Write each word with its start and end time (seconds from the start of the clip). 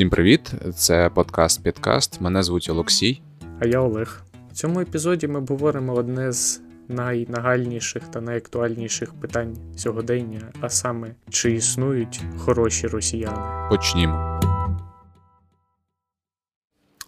Всім 0.00 0.10
привіт! 0.10 0.52
Це 0.74 1.10
подкаст 1.10 1.62
Підкаст. 1.62 2.20
Мене 2.20 2.42
звуть 2.42 2.70
Олексій. 2.70 3.22
А 3.60 3.66
я 3.66 3.80
Олег. 3.80 4.22
В 4.50 4.52
цьому 4.52 4.80
епізоді 4.80 5.26
ми 5.28 5.38
обговоримо 5.38 5.94
одне 5.94 6.32
з 6.32 6.62
найнагальніших 6.88 8.02
та 8.02 8.20
найактуальніших 8.20 9.14
питань 9.14 9.56
сьогодення, 9.76 10.40
а 10.60 10.68
саме, 10.68 11.14
чи 11.30 11.52
існують 11.52 12.22
хороші 12.38 12.86
росіяни. 12.86 13.68
Почнімо. 13.70 14.40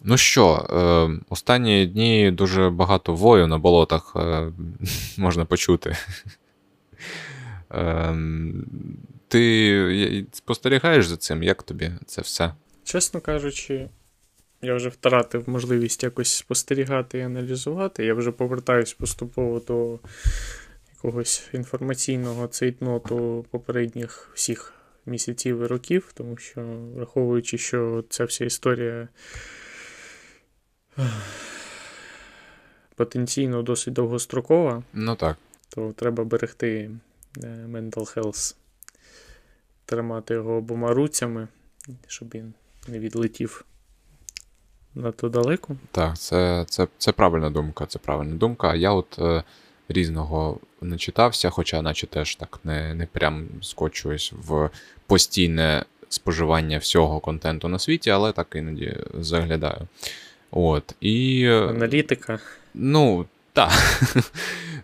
Ну 0.03 0.17
що, 0.17 0.67
е, 0.69 1.23
останні 1.29 1.85
дні 1.85 2.31
дуже 2.31 2.69
багато 2.69 3.15
вою 3.15 3.47
на 3.47 3.57
болотах 3.57 4.13
е, 4.15 4.51
можна 5.17 5.45
почути. 5.45 5.97
Е, 7.71 8.15
ти 9.27 10.25
спостерігаєш 10.31 11.07
за 11.07 11.17
цим? 11.17 11.43
Як 11.43 11.63
тобі 11.63 11.91
це 12.05 12.21
все? 12.21 12.53
Чесно 12.83 13.21
кажучи, 13.21 13.89
я 14.61 14.75
вже 14.75 14.89
втратив 14.89 15.49
можливість 15.49 16.03
якось 16.03 16.31
спостерігати 16.31 17.17
і 17.17 17.21
аналізувати. 17.21 18.05
Я 18.05 18.13
вже 18.13 18.31
повертаюсь 18.31 18.93
поступово 18.93 19.59
до 19.59 19.99
якогось 20.95 21.49
інформаційного 21.53 22.47
цейтноту 22.47 23.45
попередніх 23.51 24.31
всіх 24.33 24.73
місяців 25.05 25.61
і 25.61 25.65
років, 25.65 26.11
тому 26.13 26.37
що, 26.37 26.61
враховуючи, 26.95 27.57
що 27.57 28.03
ця 28.09 28.25
вся 28.25 28.45
історія 28.45 29.07
потенційно 32.95 33.61
досить 33.61 33.93
довгострокова, 33.93 34.83
ну 34.93 35.15
так. 35.15 35.37
то 35.69 35.93
треба 35.93 36.23
берегти 36.23 36.91
е, 37.43 37.47
mental 37.69 38.17
health, 38.17 38.55
тримати 39.85 40.33
його 40.33 40.53
обома 40.53 40.93
руцями, 40.93 41.47
щоб 42.07 42.29
він 42.33 42.53
не 42.87 42.99
відлетів 42.99 43.65
надто 44.95 45.29
далеко. 45.29 45.75
Так, 45.91 46.17
це 46.17 46.65
це, 46.69 46.87
це 46.97 47.11
правильна 47.11 47.49
думка. 47.49 47.85
Це 47.85 47.99
правильна 47.99 48.35
думка. 48.35 48.75
Я 48.75 48.91
от 48.91 49.19
е, 49.19 49.43
різного 49.89 50.59
не 50.81 50.97
читався, 50.97 51.49
хоча, 51.49 51.81
наче 51.81 52.07
теж 52.07 52.35
так 52.35 52.59
не 52.63 52.93
не 52.93 53.05
прям 53.05 53.47
скочуюсь 53.61 54.33
в 54.37 54.69
постійне 55.07 55.85
споживання 56.09 56.77
всього 56.77 57.19
контенту 57.19 57.67
на 57.67 57.79
світі, 57.79 58.09
але 58.09 58.31
так 58.31 58.47
іноді 58.55 58.97
заглядаю. 59.19 59.87
От, 60.51 60.95
і... 61.01 61.43
Е, 61.45 61.67
Аналітика. 61.67 62.39
Ну, 62.73 63.25
так. 63.53 63.71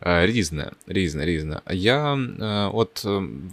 Е, 0.05 0.25
різне, 0.25 0.71
різне, 0.87 1.25
різне. 1.25 1.61
Я 1.69 2.13
е, 2.13 2.45
от 2.73 3.05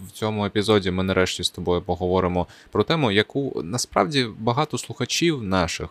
в 0.07 0.11
цьому 0.13 0.47
епізоді 0.47 0.91
ми 0.91 1.03
нарешті 1.03 1.45
з 1.45 1.51
тобою 1.51 1.83
поговоримо 1.83 2.47
про 2.71 2.83
тему, 2.83 3.13
яку 3.13 3.63
насправді 3.65 4.27
багато 4.39 4.79
слухачів 4.79 5.43
наших 5.43 5.89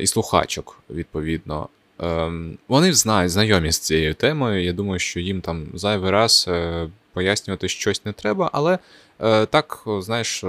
і 0.00 0.06
слухачок, 0.06 0.82
відповідно, 0.90 1.68
вони 2.68 2.92
знають, 2.92 3.32
знайомі 3.32 3.72
з 3.72 3.78
цією 3.78 4.14
темою. 4.14 4.64
Я 4.64 4.72
думаю, 4.72 4.98
що 4.98 5.20
їм 5.20 5.40
там 5.40 5.66
зайвий 5.74 6.10
раз 6.10 6.48
пояснювати 7.12 7.68
щось 7.68 8.04
не 8.04 8.12
треба, 8.12 8.50
але 8.52 8.78
так, 9.46 9.84
знаєш, 10.00 10.44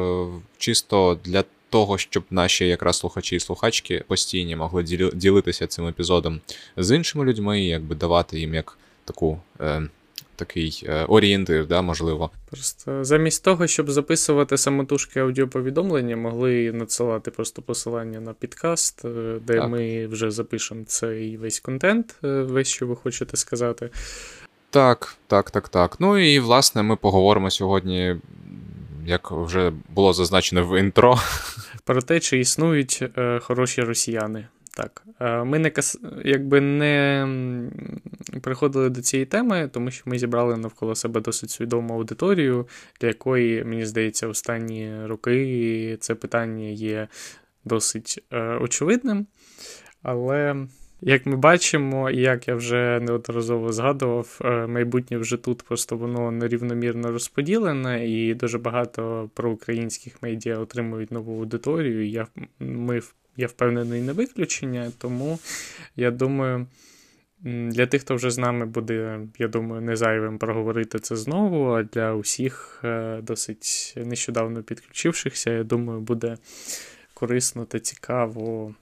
чисто 0.57 1.19
для 1.23 1.43
того, 1.71 1.97
щоб 1.97 2.23
наші 2.31 2.67
якраз 2.67 2.97
слухачі 2.97 3.35
і 3.35 3.39
слухачки 3.39 4.03
постійні 4.07 4.55
могли 4.55 4.83
ділитися 5.13 5.67
цим 5.67 5.87
епізодом 5.87 6.41
з 6.77 6.95
іншими 6.95 7.25
людьми, 7.25 7.61
якби 7.61 7.95
давати 7.95 8.39
їм 8.39 8.53
як 8.53 8.77
таку. 9.05 9.39
Е, 9.61 9.81
Такий 10.35 10.83
е, 10.87 11.05
орієнтир, 11.05 11.67
да, 11.67 11.81
можливо. 11.81 12.29
Просто 12.49 13.03
замість 13.03 13.43
того, 13.43 13.67
щоб 13.67 13.91
записувати 13.91 14.57
самотужки 14.57 15.19
аудіоповідомлення, 15.19 16.17
могли 16.17 16.71
надсилати 16.71 17.31
просто 17.31 17.61
посилання 17.61 18.19
на 18.19 18.33
підкаст, 18.33 19.05
е, 19.05 19.39
де 19.47 19.59
так. 19.59 19.69
ми 19.69 20.07
вже 20.07 20.31
запишемо 20.31 20.83
цей 20.87 21.37
весь 21.37 21.59
контент, 21.59 22.15
е, 22.23 22.27
весь, 22.27 22.67
що 22.67 22.87
ви 22.87 22.95
хочете 22.95 23.37
сказати. 23.37 23.89
Так, 24.69 25.15
так, 25.27 25.51
так, 25.51 25.69
так. 25.69 25.95
Ну 25.99 26.17
і 26.17 26.39
власне 26.39 26.83
ми 26.83 26.95
поговоримо 26.95 27.51
сьогодні 27.51 28.15
як 29.05 29.31
вже 29.31 29.71
було 29.89 30.13
зазначено 30.13 30.67
в 30.67 30.79
інтро. 30.79 31.17
Про 31.85 32.01
те, 32.01 32.19
чи 32.19 32.39
існують 32.39 33.03
е, 33.17 33.39
хороші 33.39 33.81
росіяни. 33.81 34.47
Так, 34.73 35.03
е, 35.19 35.43
ми 35.43 35.59
не 35.59 35.69
кас... 35.69 35.99
якби 36.25 36.61
не 36.61 37.27
приходили 38.41 38.89
до 38.89 39.01
цієї 39.01 39.25
теми, 39.25 39.69
тому 39.73 39.91
що 39.91 40.03
ми 40.05 40.19
зібрали 40.19 40.57
навколо 40.57 40.95
себе 40.95 41.21
досить 41.21 41.49
свідому 41.49 41.93
аудиторію, 41.93 42.67
для 43.01 43.07
якої, 43.07 43.63
мені 43.63 43.85
здається, 43.85 44.27
останні 44.27 45.05
роки 45.05 45.97
це 45.99 46.15
питання 46.15 46.67
є 46.67 47.07
досить 47.65 48.23
е, 48.31 48.39
очевидним. 48.41 49.27
Але 50.03 50.67
як 51.01 51.25
ми 51.25 51.35
бачимо, 51.35 52.09
і 52.09 52.17
як 52.17 52.47
я 52.47 52.55
вже 52.55 52.99
неодноразово 52.99 53.73
згадував, 53.73 54.39
е, 54.45 54.67
майбутнє 54.67 55.17
вже 55.17 55.37
тут 55.37 55.63
просто 55.63 55.97
воно 55.97 56.31
нерівномірно 56.31 57.11
розподілене, 57.11 58.09
і 58.09 58.33
дуже 58.33 58.57
багато 58.57 59.29
проукраїнських 59.33 60.23
медіа 60.23 60.57
отримують 60.57 61.11
нову 61.11 61.39
аудиторію. 61.39 62.07
Я 62.07 62.27
ми, 62.59 63.01
я 63.37 63.47
впевнений 63.47 64.01
не 64.01 64.13
виключення, 64.13 64.91
тому 64.97 65.39
я 65.95 66.11
думаю. 66.11 66.67
Для 67.43 67.85
тих, 67.85 68.01
хто 68.01 68.15
вже 68.15 68.31
з 68.31 68.37
нами 68.37 68.65
буде, 68.65 69.19
я 69.39 69.47
думаю, 69.47 69.81
не 69.81 69.95
зайвим 69.95 70.37
проговорити 70.37 70.99
це 70.99 71.15
знову. 71.15 71.65
А 71.71 71.83
для 71.83 72.13
усіх 72.13 72.81
е, 72.83 73.19
досить 73.21 73.93
нещодавно 73.97 74.63
підключившихся, 74.63 75.51
я 75.51 75.63
думаю, 75.63 75.99
буде 75.99 76.37
корисно 77.13 77.65
та 77.65 77.79
цікаво 77.79 78.75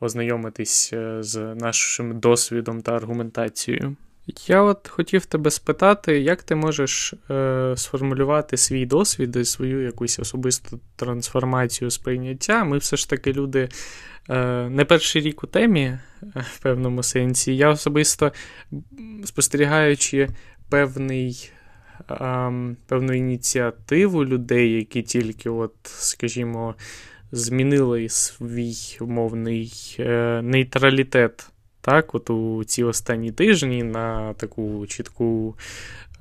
ознайомитись 0.00 0.90
е, 0.92 1.22
з 1.22 1.54
нашим 1.54 2.20
досвідом 2.20 2.82
та 2.82 2.96
аргументацією. 2.96 3.96
Я 4.46 4.62
от 4.62 4.88
хотів 4.88 5.26
тебе 5.26 5.50
спитати, 5.50 6.20
як 6.20 6.42
ти 6.42 6.54
можеш 6.54 7.14
е, 7.30 7.74
сформулювати 7.76 8.56
свій 8.56 8.86
досвід 8.86 9.36
і 9.36 9.44
свою 9.44 9.82
якусь 9.82 10.18
особисту 10.18 10.80
трансформацію 10.96 11.90
сприйняття. 11.90 12.64
Ми 12.64 12.78
все 12.78 12.96
ж 12.96 13.10
таки 13.10 13.32
люди 13.32 13.68
е, 14.28 14.68
не 14.70 14.84
перший 14.84 15.22
рік 15.22 15.44
у 15.44 15.46
темі, 15.46 15.82
е, 15.82 16.00
в 16.54 16.58
певному 16.58 17.02
сенсі. 17.02 17.56
Я 17.56 17.70
особисто 17.70 18.32
спостерігаючи 19.24 20.28
певний. 20.70 21.50
Певну 22.86 23.12
ініціативу 23.12 24.24
людей, 24.24 24.72
які 24.72 25.02
тільки, 25.02 25.50
от, 25.50 25.74
скажімо, 25.84 26.74
змінили 27.32 28.08
свій 28.08 28.76
умовний 29.00 29.96
е, 29.98 30.40
нейтралітет. 30.42 31.50
Так, 31.80 32.14
от 32.14 32.30
у 32.30 32.64
ці 32.64 32.84
останні 32.84 33.32
тижні 33.32 33.82
на 33.82 34.34
таку 34.34 34.86
чітку 34.86 35.56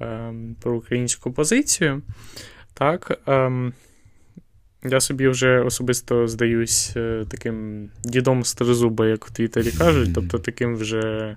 е, 0.01 0.33
проукраїнську 0.61 1.31
позицію. 1.31 2.01
Так, 2.73 3.19
е, 3.27 3.51
я 4.83 5.01
собі 5.01 5.27
вже 5.27 5.59
особисто 5.59 6.27
здаюсь 6.27 6.93
е, 6.95 7.25
таким 7.29 7.89
дідом 8.03 8.43
стризуба, 8.43 9.07
як 9.07 9.25
в 9.25 9.31
Твіттері 9.31 9.71
кажуть, 9.71 10.13
тобто 10.15 10.39
таким 10.39 10.75
вже 10.75 11.35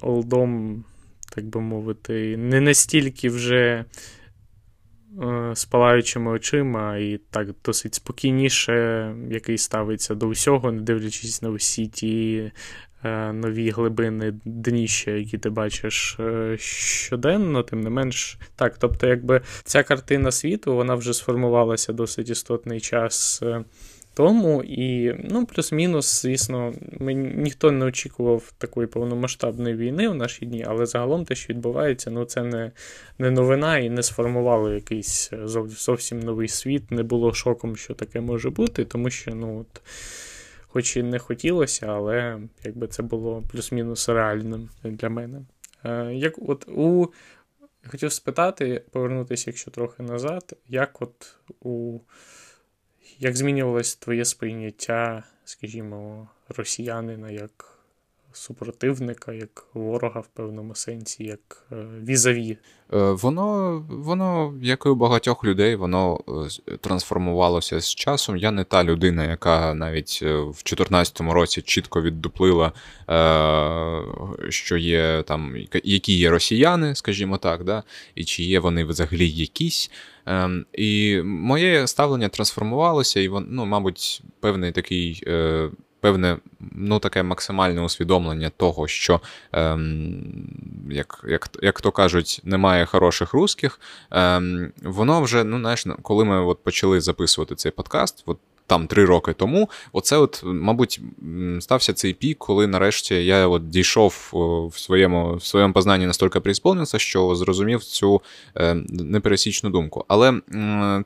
олдом, 0.00 0.84
так 1.34 1.44
би 1.44 1.60
мовити, 1.60 2.36
не 2.36 2.60
настільки 2.60 3.28
вже 3.28 3.84
з 5.54 5.64
палаючими 5.64 6.30
очима 6.30 6.96
і 6.96 7.20
так 7.30 7.48
досить 7.64 7.94
спокійніше, 7.94 9.14
який 9.30 9.58
ставиться 9.58 10.14
до 10.14 10.28
всього, 10.28 10.72
не 10.72 10.82
дивлячись 10.82 11.42
на 11.42 11.50
усі 11.50 11.86
ті 11.86 12.52
е, 13.04 13.32
нові 13.32 13.70
глибини 13.70 14.34
дніща, 14.44 15.10
які 15.10 15.38
ти 15.38 15.50
бачиш 15.50 16.16
е, 16.20 16.56
щоденно, 16.58 17.62
тим 17.62 17.80
не 17.80 17.90
менш, 17.90 18.38
так, 18.56 18.78
тобто, 18.78 19.06
якби 19.06 19.40
ця 19.64 19.82
картина 19.82 20.30
світу 20.30 20.74
вона 20.74 20.94
вже 20.94 21.14
сформувалася 21.14 21.92
досить 21.92 22.30
істотний 22.30 22.80
час 22.80 23.42
тому. 24.14 24.62
І, 24.62 25.14
ну, 25.30 25.46
плюс-мінус, 25.46 26.22
звісно, 26.22 26.74
ми, 26.98 27.14
ніхто 27.14 27.70
не 27.70 27.84
очікував 27.84 28.52
такої 28.58 28.86
повномасштабної 28.86 29.76
війни 29.76 30.08
в 30.08 30.14
наші 30.14 30.46
дні, 30.46 30.64
але 30.68 30.86
загалом 30.86 31.24
те, 31.24 31.34
що 31.34 31.52
відбувається, 31.52 32.10
ну 32.10 32.24
це 32.24 32.42
не 32.42 32.72
не 33.18 33.30
новина 33.30 33.78
і 33.78 33.90
не 33.90 34.02
сформувало 34.02 34.72
якийсь 34.72 35.30
е, 35.32 35.38
зовсім 35.68 36.20
новий 36.20 36.48
світ. 36.48 36.90
Не 36.90 37.02
було 37.02 37.34
шоком, 37.34 37.76
що 37.76 37.94
таке 37.94 38.20
може 38.20 38.50
бути, 38.50 38.84
тому 38.84 39.10
що, 39.10 39.34
ну, 39.34 39.60
от, 39.60 39.82
хоч 40.66 40.96
і 40.96 41.02
не 41.02 41.18
хотілося, 41.18 41.86
але 41.86 42.38
якби 42.64 42.86
це 42.86 43.02
було 43.02 43.42
плюс-мінус 43.52 44.08
реальним 44.08 44.68
для 44.84 45.08
мене. 45.08 45.40
Е, 45.84 46.14
як 46.14 46.38
от 46.38 46.68
у 46.68 47.08
Хотів 47.86 48.12
спитати, 48.12 48.84
повернутися, 48.90 49.50
якщо 49.50 49.70
трохи 49.70 50.02
назад, 50.02 50.52
як 50.68 51.02
от 51.02 51.36
у 51.60 51.98
як 53.20 53.36
змінювалось 53.36 53.96
твоє 53.96 54.24
сприйняття, 54.24 55.22
скажімо, 55.44 56.28
росіянина 56.48 57.30
як 57.30 57.69
супротивника, 58.40 59.32
як 59.32 59.66
ворога 59.74 60.20
в 60.20 60.26
певному 60.26 60.74
сенсі, 60.74 61.24
як 61.24 61.66
е, 61.72 61.76
візаві. 62.04 62.58
Е, 62.92 62.98
воно, 63.12 63.78
воно, 63.88 64.54
як 64.62 64.86
і 64.86 64.88
у 64.88 64.94
багатьох 64.94 65.44
людей, 65.44 65.76
воно 65.76 66.20
е, 66.68 66.76
трансформувалося 66.76 67.80
з 67.80 67.94
часом. 67.94 68.36
Я 68.36 68.50
не 68.50 68.64
та 68.64 68.84
людина, 68.84 69.24
яка 69.24 69.74
навіть 69.74 70.22
в 70.22 70.44
2014 70.44 71.20
році 71.20 71.62
чітко 71.62 72.02
віддуплила, 72.02 72.72
що 74.48 74.76
є 74.76 75.22
там, 75.26 75.56
які 75.84 76.18
є 76.18 76.30
росіяни, 76.30 76.94
скажімо 76.94 77.36
так, 77.36 77.64
да? 77.64 77.82
і 78.14 78.24
чи 78.24 78.42
є 78.42 78.60
вони 78.60 78.84
взагалі 78.84 79.30
якісь. 79.30 79.90
Ем, 80.26 80.66
і 80.72 81.20
моє 81.24 81.86
ставлення 81.86 82.28
трансформувалося, 82.28 83.20
і 83.20 83.28
воно, 83.28 83.46
ну, 83.50 83.66
мабуть, 83.66 84.22
певний 84.40 84.72
такий 84.72 85.22
певне 86.00 86.36
ну, 86.60 86.98
таке 86.98 87.22
максимальне 87.22 87.82
усвідомлення 87.82 88.50
того, 88.56 88.88
що, 88.88 89.20
ем, 89.52 90.24
як 90.90 91.24
як, 91.28 91.50
як 91.62 91.80
то 91.80 91.92
кажуть, 91.92 92.40
немає 92.44 92.86
хороших 92.86 93.34
русських, 93.34 93.80
ем, 94.10 94.72
воно 94.82 95.20
вже, 95.20 95.44
ну, 95.44 95.58
знаєш, 95.58 95.86
коли 96.02 96.24
ми 96.24 96.44
от 96.44 96.64
почали 96.64 97.00
записувати 97.00 97.54
цей 97.54 97.72
подкаст, 97.72 98.22
от 98.26 98.38
там 98.70 98.86
три 98.86 99.04
роки 99.04 99.32
тому. 99.32 99.70
Оце, 99.92 100.16
от, 100.16 100.42
мабуть, 100.44 101.00
стався 101.60 101.92
цей 101.92 102.12
пік, 102.12 102.38
коли 102.38 102.66
нарешті 102.66 103.14
я 103.14 103.48
от 103.48 103.68
дійшов 103.68 104.30
в 104.72 104.78
своєму 104.78 105.34
в 105.34 105.44
своєму 105.44 105.72
познанні 105.72 106.06
настільки 106.06 106.40
приісповнився, 106.40 106.98
що 106.98 107.34
зрозумів 107.34 107.84
цю 107.84 108.22
е, 108.56 108.74
непересічну 108.88 109.70
думку. 109.70 110.04
Але 110.08 110.40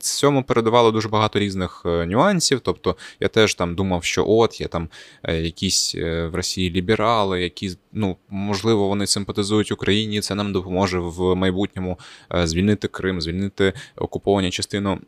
цьому 0.00 0.42
передавало 0.42 0.90
дуже 0.90 1.08
багато 1.08 1.38
різних 1.38 1.82
е, 1.86 2.06
нюансів. 2.06 2.60
Тобто 2.60 2.96
я 3.20 3.28
теж 3.28 3.54
там 3.54 3.74
думав, 3.74 4.04
що 4.04 4.24
от 4.28 4.60
є 4.60 4.68
там 4.68 4.88
е, 5.22 5.40
якісь 5.40 5.94
в 6.04 6.30
Росії 6.32 6.70
ліберали, 6.70 7.42
які 7.42 7.76
ну 7.92 8.16
можливо 8.28 8.88
вони 8.88 9.06
симпатизують 9.06 9.72
Україні. 9.72 10.20
Це 10.20 10.34
нам 10.34 10.52
допоможе 10.52 10.98
в 10.98 11.34
майбутньому 11.34 11.98
звільнити 12.44 12.88
Крим, 12.88 13.20
звільнити 13.20 13.72
окуповані 13.96 14.50
частину 14.50 14.98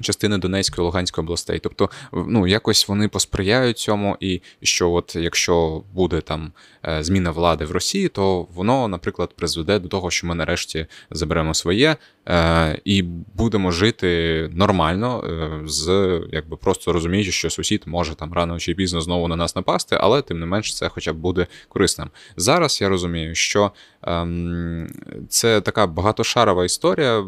частини 0.00 0.38
Донецької 0.38 0.84
Луганської 0.84 1.24
областей. 1.24 1.58
Тобто, 1.58 1.90
ну 2.12 2.46
якось 2.46 2.88
вони 2.88 3.08
посприяють 3.08 3.78
цьому, 3.78 4.16
і 4.20 4.40
що, 4.62 4.90
от 4.90 5.16
якщо 5.16 5.82
буде 5.92 6.20
там 6.20 6.52
зміна 7.00 7.30
влади 7.30 7.64
в 7.64 7.70
Росії, 7.70 8.08
то 8.08 8.46
воно, 8.54 8.88
наприклад, 8.88 9.30
призведе 9.36 9.78
до 9.78 9.88
того, 9.88 10.10
що 10.10 10.26
ми 10.26 10.34
нарешті 10.34 10.86
заберемо 11.10 11.54
своє 11.54 11.96
е, 12.28 12.80
і 12.84 13.02
будемо 13.34 13.70
жити 13.70 14.50
нормально, 14.52 15.24
е, 15.24 15.68
з 15.68 16.20
якби 16.32 16.56
просто 16.56 16.92
розуміючи, 16.92 17.32
що 17.32 17.50
сусід 17.50 17.82
може 17.86 18.14
там 18.14 18.32
рано 18.32 18.58
чи 18.58 18.74
пізно 18.74 19.00
знову 19.00 19.28
на 19.28 19.36
нас 19.36 19.56
напасти, 19.56 19.98
але 20.00 20.22
тим 20.22 20.40
не 20.40 20.46
менш 20.46 20.76
це 20.76 20.88
хоча 20.88 21.12
б 21.12 21.16
буде 21.16 21.46
корисним. 21.68 22.10
Зараз 22.36 22.80
я 22.80 22.88
розумію, 22.88 23.34
що 23.34 23.70
ем, 24.02 24.88
це 25.28 25.60
така 25.60 25.86
багатошарова 25.86 26.64
історія, 26.64 27.24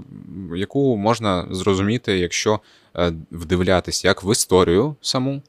яку 0.55 0.97
можна 0.97 1.47
зрозуміти, 1.51 2.19
якщо 2.19 2.61
Е, 2.99 3.13
вдивлятися 3.31 4.09
як 4.09 4.25
в 4.25 4.33
історію 4.33 4.97
саму, 5.01 5.33
е, 5.35 5.41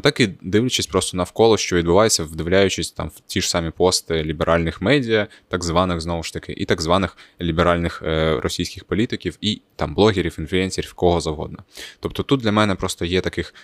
так 0.00 0.20
і 0.20 0.26
дивлячись 0.42 0.86
просто 0.86 1.16
навколо, 1.16 1.56
що 1.56 1.76
відбувається, 1.76 2.24
вдивляючись 2.24 2.90
там 2.90 3.08
в 3.08 3.20
ті 3.26 3.40
ж 3.40 3.50
самі 3.50 3.70
пости 3.70 4.24
ліберальних 4.24 4.82
медіа, 4.82 5.26
так 5.48 5.64
званих 5.64 6.00
знову 6.00 6.22
ж 6.22 6.32
таки, 6.32 6.52
і 6.52 6.64
так 6.64 6.80
званих 6.80 7.16
ліберальних 7.40 8.02
е, 8.04 8.40
російських 8.40 8.84
політиків, 8.84 9.38
і 9.40 9.60
там 9.76 9.94
блогерів, 9.94 10.36
інфлюенсерів, 10.38 10.92
кого 10.92 11.20
завгодно. 11.20 11.58
Тобто 12.00 12.22
тут 12.22 12.40
для 12.40 12.52
мене 12.52 12.74
просто 12.74 13.04
є 13.04 13.20
таких. 13.20 13.54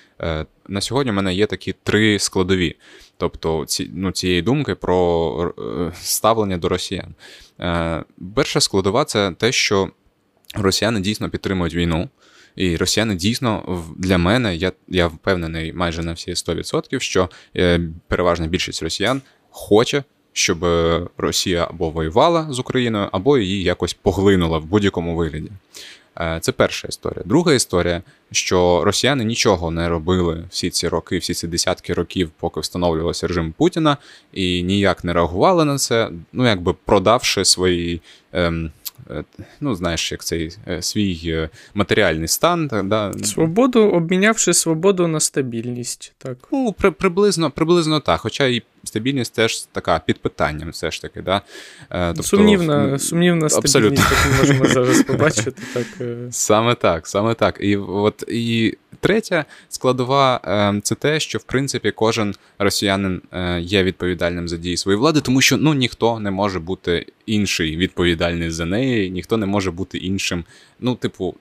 На 0.69 0.81
сьогодні 0.81 1.13
в 1.13 1.15
мене 1.15 1.35
є 1.35 1.47
такі 1.47 1.75
три 1.83 2.19
складові. 2.19 2.77
Тобто 3.17 3.65
ці, 3.67 3.91
ну, 3.95 4.11
цієї 4.11 4.43
думки 4.43 4.75
про 4.75 5.55
ставлення 6.03 6.59
до 6.59 6.69
росіян. 6.69 7.15
Перша 8.35 8.61
складова 8.61 9.05
це 9.05 9.33
те, 9.33 9.53
що 9.53 9.91
росіяни 10.55 11.01
дійсно 11.01 11.31
підтримують 11.31 11.75
війну. 11.75 12.09
І 12.57 12.77
росіяни 12.77 13.15
дійсно 13.15 13.83
для 13.97 14.19
мене, 14.19 14.57
я 14.57 14.73
я 14.89 15.07
впевнений 15.07 15.73
майже 15.73 16.03
на 16.03 16.13
всі 16.13 16.31
100%, 16.31 17.01
що 17.01 17.29
е, 17.57 17.81
переважна 18.09 18.47
більшість 18.47 18.83
росіян 18.83 19.23
хоче, 19.51 20.05
щоб 20.33 20.65
Росія 21.19 21.67
або 21.71 21.91
воювала 21.91 22.47
з 22.51 22.59
Україною, 22.59 23.09
або 23.13 23.39
її 23.39 23.63
якось 23.63 23.95
поглинула 23.95 24.59
в 24.59 24.65
будь-якому 24.65 25.17
вигляді. 25.17 25.51
Е, 26.21 26.39
це 26.41 26.53
перша 26.53 26.89
історія. 26.89 27.23
Друга 27.25 27.55
історія, 27.55 28.03
що 28.31 28.85
росіяни 28.85 29.25
нічого 29.25 29.71
не 29.71 29.89
робили 29.89 30.45
всі 30.51 30.71
ці 30.71 30.89
роки, 30.89 31.19
всі 31.19 31.35
ці 31.35 31.47
десятки 31.49 31.95
років, 31.95 32.31
поки 32.41 32.61
встановлювався 32.61 33.27
режим 33.27 33.53
Путіна, 33.53 33.97
і 34.33 34.63
ніяк 34.63 35.05
не 35.05 35.13
реагували 35.13 35.65
на 35.65 35.79
це, 35.79 36.11
ну 36.33 36.47
якби 36.47 36.73
продавши 36.85 37.45
свої. 37.45 38.01
Ем, 38.33 38.65
Е, 38.67 38.71
ну, 39.61 39.75
знаєш, 39.75 40.13
як 40.13 40.25
цей 40.25 40.57
е, 40.69 40.83
свій 40.83 41.21
е, 41.25 41.49
матеріальний 41.75 42.29
стан. 42.29 42.71
Да. 42.85 43.13
Свободу, 43.13 43.81
обмінявши 43.81 44.55
свободу 44.55 45.07
на 45.07 45.21
стабільність. 45.21 46.13
так. 46.19 46.39
Ну, 46.53 46.75
при, 46.79 46.91
приблизно 46.91 47.51
приблизно 47.51 48.01
так. 48.01 48.21
Хоча 48.21 48.47
і 48.47 48.63
стабільність 48.85 49.35
теж 49.35 49.63
така 49.63 49.99
під 49.99 50.19
питанням, 50.19 50.71
все 50.71 50.91
ж 50.91 51.03
таки. 51.03 51.23
Да? 51.23 51.43
Тобто, 51.91 52.23
сумнівна 52.23 52.99
сумнівна 52.99 53.49
стабільність, 53.49 54.03
яку 54.11 54.29
ми 54.31 54.39
можемо 54.39 54.67
зараз 54.67 55.03
побачити. 55.07 55.63
Так. 55.75 55.87
Саме 56.31 56.75
так, 56.75 57.07
саме 57.07 57.35
так. 57.35 57.57
І 57.61 57.77
от 57.77 58.25
і 58.29 58.77
третя 59.01 59.45
складова 59.69 60.41
це 60.83 60.95
те, 60.95 61.21
що 61.21 61.39
в 61.39 61.43
принципі 61.43 61.91
кожен 61.91 62.35
росіянин 62.59 63.23
є 63.61 63.83
відповідальним 63.83 64.49
за 64.49 64.57
дії 64.57 64.77
своєї 64.77 65.01
влади, 65.01 65.21
тому 65.21 65.41
що 65.41 65.57
ну 65.57 65.75
ніхто 65.75 66.21
не 66.21 66.31
може 66.31 66.61
бути 66.61 67.07
інший 67.27 67.77
відповідальний 67.77 68.51
за 68.51 68.65
неї, 68.65 69.11
ніхто 69.11 69.37
не 69.37 69.47
може 69.47 69.71
бути 69.71 69.99
іншим. 69.99 70.45
Ну, 70.81 70.95
типу, 70.95 71.35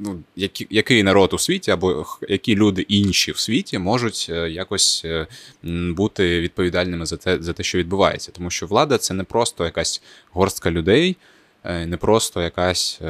ну, 0.00 0.22
які, 0.36 0.66
який 0.70 1.02
народ 1.02 1.32
у 1.32 1.38
світі, 1.38 1.70
або 1.70 2.06
які 2.28 2.56
люди 2.56 2.82
інші 2.82 3.32
в 3.32 3.38
світі 3.38 3.78
можуть 3.78 4.26
е, 4.30 4.50
якось 4.50 5.02
е, 5.04 5.26
бути 5.92 6.40
відповідальними 6.40 7.06
за 7.06 7.16
те, 7.16 7.42
за 7.42 7.52
те, 7.52 7.62
що 7.62 7.78
відбувається. 7.78 8.32
Тому 8.32 8.50
що 8.50 8.66
влада 8.66 8.98
це 8.98 9.14
не 9.14 9.24
просто 9.24 9.64
якась 9.64 10.02
горстка 10.30 10.70
людей, 10.70 11.16
е, 11.64 11.86
не 11.86 11.96
просто 11.96 12.42
якась, 12.42 13.00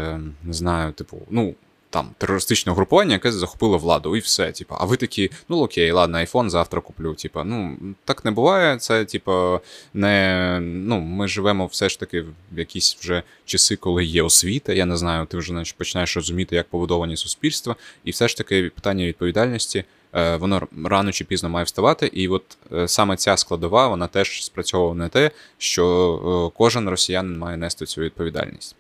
не 0.45 0.53
знаю, 0.53 0.93
типу, 0.93 1.27
ну 1.31 1.55
там 1.91 2.11
терористичне 2.19 2.73
групування, 2.73 3.13
яке 3.13 3.33
захопило 3.33 3.79
владу, 3.79 4.17
і 4.17 4.19
все. 4.19 4.53
Типу, 4.53 4.75
а 4.79 4.85
ви 4.85 4.97
такі, 4.97 5.31
ну 5.49 5.59
окей, 5.59 5.91
ладно, 5.91 6.19
айфон 6.19 6.51
завтра 6.51 6.81
куплю. 6.81 7.15
Типу, 7.15 7.45
ну 7.45 7.79
так 8.05 8.25
не 8.25 8.31
буває. 8.31 8.79
Це, 8.79 9.05
типу, 9.05 9.61
не 9.95 10.59
ну, 10.63 11.01
ми 11.01 11.29
живемо 11.29 11.67
все 11.67 11.89
ж 11.89 12.01
таки 12.01 12.25
в 12.53 12.59
якісь 12.59 12.97
вже 13.01 13.23
часи, 13.45 13.77
коли 13.77 14.05
є 14.05 14.23
освіта. 14.23 14.73
Я 14.73 14.87
не 14.87 14.97
знаю, 14.97 15.27
ти 15.27 15.37
вже 15.37 15.65
починаєш 15.77 16.17
розуміти, 16.17 16.57
як 16.57 16.69
побудовані 16.69 17.17
суспільства, 17.17 17.77
і 18.05 18.11
все 18.11 18.29
ж 18.29 18.37
таки 18.37 18.71
питання 18.75 19.07
відповідальності. 19.07 19.85
Е, 20.15 20.37
воно 20.37 20.69
рано 20.85 21.13
чи 21.13 21.25
пізно 21.25 21.49
має 21.49 21.65
вставати, 21.65 22.07
і 22.07 22.29
от 22.29 22.43
е, 22.73 22.89
саме 22.89 23.17
ця 23.17 23.37
складова 23.37 23.89
вона 23.89 24.07
теж 24.07 24.45
спрацьовує 24.45 24.95
на 24.95 25.09
те, 25.09 25.31
що 25.59 26.51
е, 26.53 26.57
кожен 26.59 26.89
росіянин 26.89 27.39
має 27.39 27.57
нести 27.57 27.87
цю 27.87 28.01
відповідальність. 28.01 28.77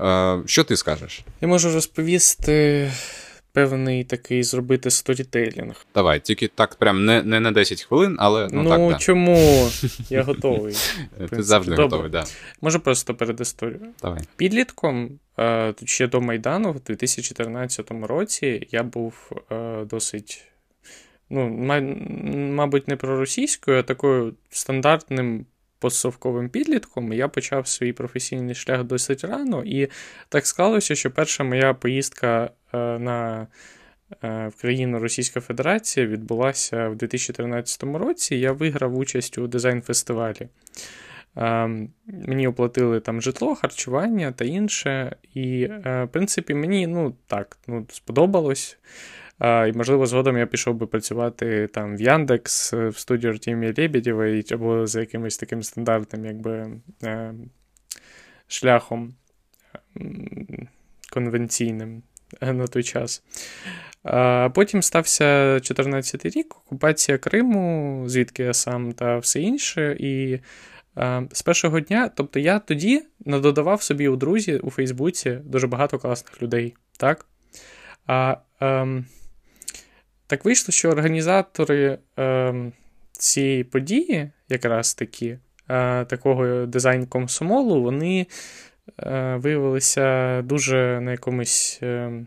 Е, 0.00 0.42
що 0.46 0.64
ти 0.64 0.76
скажеш? 0.76 1.24
Я 1.40 1.48
можу 1.48 1.72
розповісти. 1.72 2.90
Певний 3.54 4.04
такий 4.04 4.42
зробити 4.42 4.90
сторітелінг. 4.90 5.86
Давай, 5.94 6.20
тільки 6.20 6.48
так, 6.48 6.74
прям 6.74 7.04
не 7.04 7.22
не 7.22 7.40
на 7.40 7.52
10 7.52 7.82
хвилин, 7.82 8.16
але 8.18 8.48
ну, 8.52 8.62
ну 8.62 8.70
так. 8.70 8.80
да. 8.80 8.98
чому? 8.98 9.68
Я 10.10 10.22
готовий. 10.32 10.76
Ти 11.30 11.42
завжди 11.42 11.70
Добре. 11.70 11.84
готовий, 11.84 12.10
да. 12.10 12.24
Можу 12.60 12.80
просто 12.80 13.14
перед 13.14 13.40
історією. 13.40 13.86
Давай. 14.02 14.20
Підлітком, 14.36 15.18
е, 15.38 15.72
тут 15.72 15.88
ще 15.88 16.06
до 16.06 16.20
Майдану, 16.20 16.72
в 16.72 16.80
2014 16.80 17.90
році, 17.90 18.68
я 18.70 18.82
був 18.82 19.30
е, 19.52 19.84
досить, 19.84 20.44
ну, 21.30 21.48
мабуть, 22.54 22.88
не 22.88 22.96
проросійською, 22.96 23.78
а 23.78 23.82
такою 23.82 24.34
стандартним 24.50 25.46
постсовковим 25.84 26.48
підлітком, 26.48 27.12
я 27.12 27.28
почав 27.28 27.68
свій 27.68 27.92
професійний 27.92 28.54
шлях 28.54 28.84
досить 28.84 29.24
рано, 29.24 29.62
і 29.66 29.88
так 30.28 30.46
склалося, 30.46 30.94
що 30.94 31.10
перша 31.10 31.44
моя 31.44 31.74
поїздка 31.74 32.50
е, 32.72 32.78
на 32.98 33.46
е, 34.22 34.48
в 34.48 34.60
країну 34.60 34.98
Російська 34.98 35.40
Федерація 35.40 36.06
відбулася 36.06 36.88
в 36.88 36.96
2013 36.96 37.82
році. 37.82 38.36
Я 38.36 38.52
виграв 38.52 38.98
участь 38.98 39.38
у 39.38 39.46
дизайн-фестивалі. 39.46 40.48
Е, 41.36 41.88
мені 42.06 42.48
оплатили 42.48 43.00
там 43.00 43.22
житло, 43.22 43.54
харчування 43.54 44.32
та 44.32 44.44
інше. 44.44 45.16
І, 45.34 45.66
в 45.84 46.08
принципі, 46.12 46.54
мені 46.54 46.86
ну 46.86 47.14
так, 47.26 47.58
ну, 47.66 47.86
сподобалось. 47.90 48.78
І, 49.40 49.72
можливо, 49.72 50.06
згодом 50.06 50.38
я 50.38 50.46
пішов 50.46 50.74
би 50.74 50.86
працювати 50.86 51.66
там 51.66 51.96
в 51.96 52.00
Яндекс, 52.00 52.72
в 52.72 52.96
студію 52.96 53.32
Артемія 53.32 53.74
Лебедєва, 53.78 54.42
або 54.52 54.86
за 54.86 55.00
якимось 55.00 55.36
таким 55.36 55.62
стандартним 55.62 56.24
якби, 56.24 56.70
е, 57.02 57.34
шляхом 58.46 59.14
конвенційним 61.10 62.02
е, 62.40 62.52
на 62.52 62.66
той 62.66 62.82
час. 62.82 63.22
Потім 64.54 64.82
стався 64.82 65.60
14 65.60 66.24
й 66.24 66.28
рік, 66.28 66.56
окупація 66.66 67.18
Криму, 67.18 68.04
звідки 68.06 68.42
я 68.42 68.54
сам 68.54 68.92
та 68.92 69.18
все 69.18 69.40
інше. 69.40 69.96
І 70.00 70.38
а, 70.94 71.22
з 71.32 71.42
першого 71.42 71.80
дня, 71.80 72.10
тобто 72.14 72.38
я 72.38 72.58
тоді 72.58 73.02
надодавав 73.24 73.82
собі 73.82 74.08
у 74.08 74.16
друзі 74.16 74.56
у 74.56 74.70
Фейсбуці 74.70 75.38
дуже 75.44 75.66
багато 75.66 75.98
класних 75.98 76.42
людей. 76.42 76.74
так? 76.98 77.26
А, 78.06 78.36
ем, 78.60 79.06
Так 80.26 80.44
вийшло, 80.44 80.72
що 80.72 80.90
організатори 80.90 81.98
ем, 82.16 82.72
цієї 83.12 83.64
події, 83.64 84.30
якраз 84.48 84.94
таки, 84.94 85.38
е, 85.68 86.04
такого 86.04 86.66
дизайн 86.66 87.06
комсомолу, 87.06 87.82
вони 87.82 88.26
е, 88.98 89.36
виявилися 89.36 90.42
дуже 90.42 91.00
на 91.00 91.10
якомусь. 91.10 91.78
Е, 91.82 92.24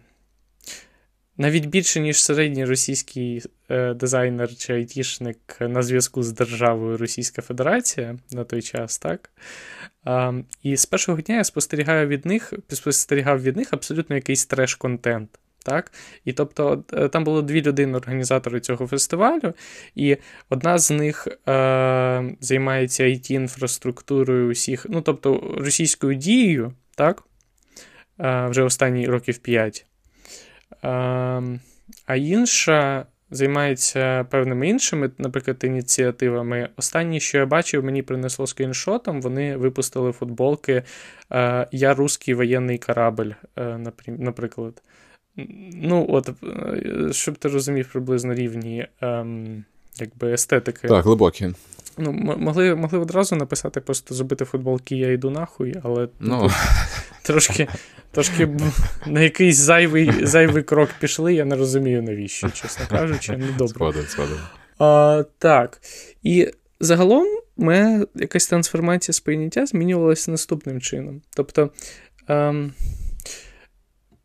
навіть 1.37 1.65
більше, 1.65 1.99
ніж 1.99 2.23
середній 2.23 2.65
російський 2.65 3.43
е, 3.69 3.93
дизайнер 3.93 4.55
чи 4.55 4.73
айтішник 4.73 5.37
на 5.59 5.83
зв'язку 5.83 6.23
з 6.23 6.31
державою 6.31 6.97
Російська 6.97 7.41
Федерація 7.41 8.17
на 8.31 8.43
той 8.43 8.61
час, 8.61 8.99
так? 8.99 9.29
А, 10.03 10.33
І 10.63 10.77
з 10.77 10.85
першого 10.85 11.21
дня 11.21 11.35
я 11.35 11.43
спостерігаю 11.43 12.07
від 12.07 12.25
них, 12.25 12.53
спостерігав 12.69 13.43
від 13.43 13.57
них 13.57 13.73
абсолютно 13.73 14.15
якийсь 14.15 14.45
треш-контент. 14.45 15.39
Так? 15.67 15.91
І 16.25 16.33
тобто 16.33 16.83
е, 16.93 17.07
там 17.07 17.23
було 17.23 17.41
дві 17.41 17.61
людини-організатори 17.61 18.59
цього 18.59 18.87
фестивалю, 18.87 19.53
і 19.95 20.17
одна 20.49 20.77
з 20.77 20.91
них 20.91 21.27
е, 21.27 22.35
займається 22.41 23.03
it 23.03 23.31
інфраструктурою 23.31 24.51
усіх, 24.51 24.85
ну 24.89 25.01
тобто 25.01 25.55
російською 25.57 26.13
дією, 26.13 26.73
так? 26.95 27.23
Е, 28.19 28.47
вже 28.47 28.63
останні 28.63 29.07
років 29.07 29.37
п'ять. 29.37 29.85
А 32.05 32.15
інша 32.15 33.05
займається 33.31 34.23
певними 34.23 34.69
іншими, 34.69 35.11
наприклад, 35.17 35.57
ініціативами. 35.63 36.69
Останнє, 36.77 37.19
що 37.19 37.37
я 37.37 37.45
бачив, 37.45 37.83
мені 37.83 38.01
принесло 38.01 38.47
скріншотом, 38.47 39.21
вони 39.21 39.57
випустили 39.57 40.11
футболки 40.11 40.83
Я 41.71 41.93
русський 41.93 42.33
воєнний 42.33 42.77
корабль, 42.77 43.31
е, 43.57 43.79
наприклад. 44.07 44.81
Ну, 45.73 46.05
от, 46.09 46.29
е, 46.29 47.13
щоб 47.13 47.37
ти 47.37 47.49
розумів 47.49 47.89
приблизно 47.91 48.33
рівні 48.33 48.87
ем, 49.01 49.63
якби 49.99 50.33
естетики. 50.33 50.87
Так, 50.87 51.05
глибокі. 51.05 51.53
Ну, 51.97 52.11
Могли 52.11 52.75
могли 52.75 52.99
одразу 52.99 53.35
написати, 53.35 53.81
просто 53.81 54.15
зробити 54.15 54.45
футболки, 54.45 54.95
я 54.95 55.11
йду 55.11 55.29
нахуй, 55.29 55.75
але 55.83 56.07
ну. 56.19 56.49
трошки 57.23 57.67
трошки 58.11 58.49
на 59.07 59.21
якийсь 59.21 59.57
зайвий 59.57 60.25
зайвий 60.25 60.63
крок 60.63 60.89
пішли, 60.99 61.33
я 61.33 61.45
не 61.45 61.55
розумію, 61.55 62.03
навіщо, 62.03 62.49
чесно 62.49 62.85
кажучи, 62.89 63.37
ну 63.37 63.45
добре. 63.57 63.67
Згоден, 63.67 64.03
згоден. 64.03 64.37
А, 64.79 65.23
Так. 65.37 65.81
І 66.23 66.51
загалом 66.79 67.27
моя 67.57 68.05
якась 68.15 68.47
трансформація 68.47 69.13
сприйняття 69.13 69.65
змінювалася 69.65 70.31
наступним 70.31 70.81
чином. 70.81 71.21
Тобто. 71.35 71.69
Ем, 72.27 72.73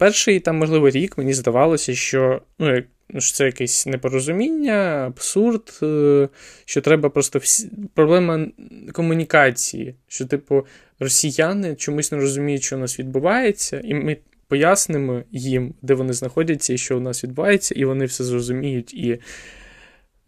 Перший 0.02 0.40
там, 0.40 0.56
можливо, 0.56 0.90
рік 0.90 1.18
мені 1.18 1.32
здавалося, 1.32 1.94
що 1.94 2.42
ну, 2.59 2.82
Ну, 3.14 3.21
що 3.21 3.37
це 3.37 3.47
якесь 3.47 3.87
непорозуміння, 3.87 5.04
абсурд, 5.06 5.78
е, 5.82 6.28
що 6.64 6.80
треба 6.80 7.09
просто 7.09 7.38
всі... 7.38 7.71
проблема 7.94 8.47
комунікації, 8.92 9.94
що, 10.09 10.26
типу, 10.26 10.66
росіяни 11.00 11.75
чомусь 11.75 12.12
не 12.12 12.18
розуміють, 12.18 12.62
що 12.62 12.76
у 12.76 12.78
нас 12.78 12.99
відбувається, 12.99 13.80
і 13.85 13.94
ми 13.94 14.16
пояснимо 14.49 15.23
їм, 15.32 15.75
де 15.82 15.94
вони 15.94 16.12
знаходяться 16.12 16.75
і 16.75 16.78
що 16.78 16.97
у 16.97 17.00
нас 17.00 17.25
відбувається, 17.25 17.75
і 17.75 17.85
вони 17.85 18.04
все 18.04 18.25
зрозуміють, 18.25 18.94
і 18.94 19.18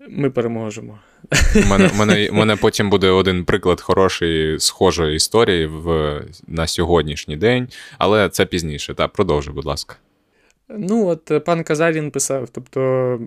ми 0.08 0.30
переможемо. 0.30 0.98
У 1.56 1.68
мене 1.68 1.90
мене, 1.94 2.30
мене 2.32 2.56
потім 2.56 2.90
буде 2.90 3.10
один 3.10 3.44
приклад 3.44 3.80
хорошої, 3.80 4.60
схожої 4.60 5.16
історії 5.16 5.66
в, 5.66 6.20
на 6.46 6.66
сьогоднішній 6.66 7.36
день, 7.36 7.68
але 7.98 8.28
це 8.28 8.46
пізніше. 8.46 8.94
Так, 8.94 9.12
продовжуй, 9.12 9.54
будь 9.54 9.64
ласка. 9.64 9.96
Ну, 10.68 11.06
от 11.06 11.44
пан 11.44 11.64
Казарін 11.64 12.10
писав, 12.10 12.48
тобто. 12.52 13.18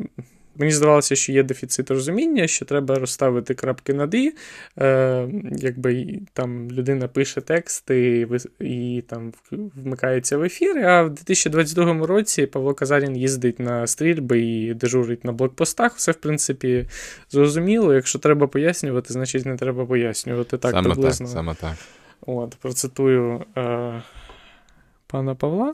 Мені 0.60 0.72
здавалося, 0.72 1.16
що 1.16 1.32
є 1.32 1.44
дефіцит 1.44 1.92
розуміння, 1.92 2.48
що 2.48 2.66
треба 2.66 2.96
розставити 2.96 3.54
крапки 3.54 3.94
над 3.94 4.14
«і», 4.14 4.34
е, 4.80 5.30
якби 5.52 6.20
там 6.34 6.72
людина 6.72 7.08
пише 7.08 7.42
текст 7.42 7.90
і, 7.90 8.28
і 8.60 9.04
там 9.08 9.34
вмикається 9.52 10.38
в 10.38 10.44
ефір. 10.44 10.78
А 10.78 11.04
в 11.04 11.10
2022 11.10 12.06
році 12.08 12.46
Павло 12.46 12.74
Казарін 12.74 13.18
їздить 13.18 13.60
на 13.60 13.88
стрільби 13.88 14.42
і 14.42 14.74
дежурить 14.74 15.26
на 15.26 15.32
блокпостах. 15.32 15.96
Все, 15.96 16.12
в 16.12 16.16
принципі, 16.16 16.86
зрозуміло. 17.30 17.94
Якщо 17.94 18.20
треба 18.20 18.48
пояснювати, 18.48 19.14
значить 19.14 19.46
не 19.46 19.56
треба 19.56 19.86
пояснювати. 19.86 20.58
Так, 20.58 20.72
Саме 20.72 20.90
приблизно. 20.90 21.26
так, 21.26 21.34
саме 21.34 21.56
так. 21.56 21.74
От, 22.22 22.56
Процитую 22.56 23.44
е, 23.58 24.02
пана 25.08 25.36
Павла. 25.36 25.74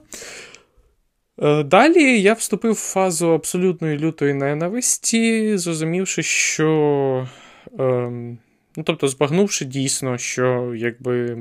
Е, 1.41 1.63
далі 1.63 2.21
я 2.21 2.33
вступив 2.33 2.71
в 2.73 2.75
фазу 2.75 3.27
абсолютної 3.27 3.97
лютої 3.97 4.33
ненависті, 4.33 5.57
зрозумівши, 5.57 6.23
що. 6.23 7.27
Ем, 7.79 8.37
ну, 8.75 8.83
Тобто, 8.83 9.07
збагнувши 9.07 9.65
дійсно, 9.65 10.17
що 10.17 10.73
якби 10.75 11.37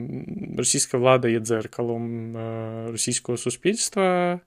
російська 0.59 0.99
влада 0.99 1.29
є 1.29 1.41
дзеркалом 1.41 2.37
е, 2.37 2.87
російського 2.91 3.39
суспільства, 3.39 4.41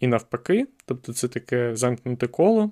і 0.00 0.06
навпаки, 0.06 0.66
тобто 0.86 1.12
це 1.12 1.28
таке 1.28 1.76
замкнуте 1.76 2.26
коло. 2.26 2.70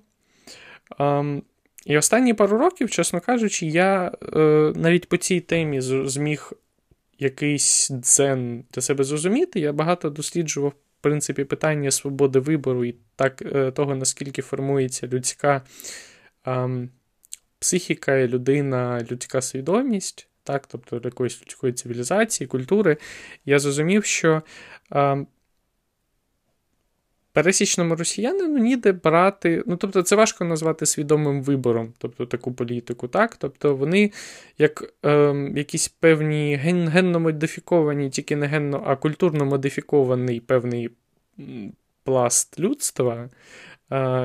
Ем, 0.99 1.43
і 1.87 1.99
останні 1.99 2.35
пару 2.35 2.59
років, 2.59 2.91
чесно 2.91 3.21
кажучи, 3.21 3.67
я 3.67 4.13
е, 4.33 4.39
навіть 4.77 5.09
по 5.09 5.17
цій 5.17 5.41
темі 5.41 5.81
зміг 5.81 6.53
якийсь 7.19 7.91
дзен 7.91 8.65
для 8.75 8.83
себе 8.83 9.05
зрозуміти. 9.05 9.61
Я 9.61 9.73
багато 9.73 10.11
досліджував 10.11 10.73
принципі, 11.03 11.45
питання 11.45 11.91
свободи 11.91 12.39
вибору 12.39 12.85
і 12.85 12.95
так, 13.17 13.43
е, 13.43 13.71
того, 13.71 13.95
наскільки 13.95 14.43
формується 14.43 15.07
людська 15.07 15.63
ем, 16.45 16.91
психіка, 17.59 18.27
людина, 18.27 19.07
людська 19.11 19.43
свідомість, 19.43 20.29
так, 20.45 20.67
тобто 20.67 21.01
якоїсь 21.05 21.43
людської 21.43 21.73
цивілізації, 21.73 22.49
культури, 22.49 22.97
я 23.45 23.59
зрозумів, 23.59 24.05
що 24.05 24.43
ем, 24.91 25.27
пересічному 27.33 27.97
росіянину 27.97 28.59
ніде 28.59 28.93
брати. 28.93 29.63
Ну, 29.67 29.77
тобто, 29.77 30.03
це 30.03 30.17
важко 30.17 30.45
назвати 30.45 30.87
свідомим 30.87 31.43
вибором, 31.43 31.93
тобто 31.99 32.27
таку 32.27 32.53
політику, 32.53 33.09
так? 33.09 33.37
Тобто 33.37 33.77
вони 33.77 34.13
як 34.59 34.95
е, 35.05 35.35
якісь 35.57 35.89
певні 35.89 36.57
ген, 36.57 36.89
генно 36.89 37.21
модифіковані, 37.21 38.11
тільки 38.11 38.37
не 38.37 38.47
генно, 38.47 38.83
а 38.87 38.97
культурно 38.97 39.45
модифікований 39.45 40.41
певний 40.41 40.91
пласт 42.05 42.61
людства. 42.61 43.29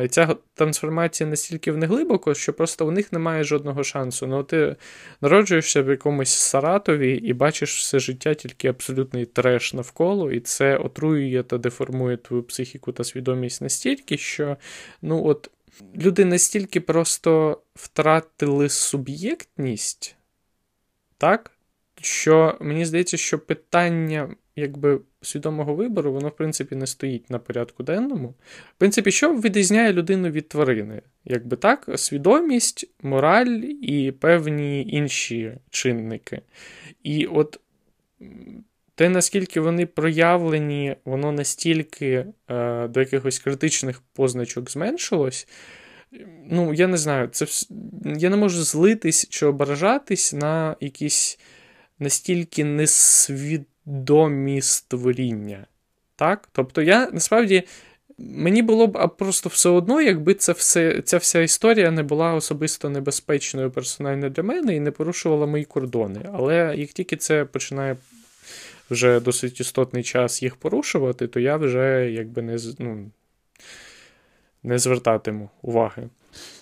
Ця 0.10 0.36
трансформація 0.54 1.30
настільки 1.30 1.72
в 1.72 1.78
неглибоко, 1.78 2.34
що 2.34 2.54
просто 2.54 2.88
у 2.88 2.92
них 2.92 3.14
немає 3.14 3.44
жодного 3.44 3.84
шансу. 3.84 4.28
Ну, 4.28 4.44
ти 4.44 4.76
народжуєшся 5.22 5.82
в 5.82 5.90
якомусь 5.90 6.30
Саратові 6.30 7.14
і 7.18 7.34
бачиш 7.34 7.80
все 7.80 8.00
життя 8.00 8.34
тільки 8.34 8.68
абсолютний 8.68 9.26
треш 9.26 9.74
навколо, 9.74 10.32
і 10.32 10.40
це 10.40 10.78
отруює 10.78 11.44
та 11.44 11.58
деформує 11.58 12.18
твою 12.18 12.44
психіку 12.44 12.92
та 12.92 13.04
свідомість 13.04 13.62
настільки, 13.62 14.18
що 14.18 14.58
ну 15.02 15.26
от 15.26 15.50
люди 15.96 16.26
настільки 16.26 16.82
просто 16.82 17.62
втратили 17.76 18.70
суб'єктність, 18.70 20.16
так? 21.18 21.52
Що 22.02 22.58
мені 22.62 22.86
здається, 22.86 23.18
що 23.18 23.40
питання 23.40 24.36
якби 24.58 25.00
свідомого 25.22 25.76
вибору, 25.76 26.14
воно, 26.14 26.30
в 26.30 26.36
принципі, 26.36 26.76
не 26.76 26.88
стоїть 26.88 27.30
на 27.30 27.40
порядку 27.40 27.84
денному. 27.84 28.28
В 28.76 28.78
принципі, 28.78 29.12
що 29.12 29.36
відрізняє 29.36 29.94
людину 29.94 30.30
від 30.30 30.50
тварини? 30.50 31.02
Якби 31.26 31.58
так, 31.58 31.90
свідомість, 31.96 32.90
мораль 33.02 33.62
і 33.82 34.12
певні 34.12 34.88
інші 34.88 35.52
чинники. 35.70 36.42
І 37.04 37.26
от 37.26 37.60
те, 38.96 39.10
наскільки 39.10 39.60
вони 39.60 39.86
проявлені, 39.86 40.96
воно 41.06 41.32
настільки 41.32 42.26
е, 42.50 42.88
до 42.88 43.00
якихось 43.00 43.40
критичних 43.40 44.02
позначок 44.14 44.72
зменшилось. 44.72 45.48
Ну, 46.46 46.74
я 46.74 46.88
не 46.88 46.98
знаю, 46.98 47.28
це 47.28 47.46
я 48.06 48.30
не 48.30 48.38
можу 48.38 48.64
злитись 48.64 49.28
чи 49.30 49.46
ображатись 49.46 50.34
на 50.34 50.76
якісь 50.80 51.40
настільки 52.00 52.64
несвід 52.64 53.66
домі 53.88 54.62
створіння. 54.62 55.66
Так? 56.16 56.50
Тобто, 56.52 56.82
я 56.82 57.10
насправді. 57.12 57.64
Мені 58.20 58.62
було 58.62 58.88
б 58.88 59.08
просто 59.18 59.50
все 59.50 59.70
одно, 59.70 60.02
якби 60.02 60.34
це 60.34 60.52
все, 60.52 61.02
ця 61.02 61.18
вся 61.18 61.42
історія 61.42 61.92
не 61.92 62.04
була 62.04 62.34
особисто 62.34 62.90
небезпечною 62.90 63.72
персонально 63.72 64.30
для 64.30 64.44
мене 64.44 64.76
і 64.76 64.80
не 64.80 64.92
порушувала 64.92 65.46
мої 65.46 65.66
кордони. 65.66 66.30
Але 66.34 66.76
як 66.78 66.90
тільки 66.90 67.16
це 67.16 67.46
починає 67.46 67.98
вже 68.90 69.20
досить 69.20 69.60
істотний 69.60 70.04
час 70.04 70.44
їх 70.44 70.56
порушувати, 70.56 71.28
то 71.28 71.40
я 71.40 71.58
вже 71.58 72.12
якби 72.12 72.42
не 72.42 72.58
ну, 72.80 73.12
не 74.64 74.80
звертатиму 74.80 75.50
уваги. 75.62 76.10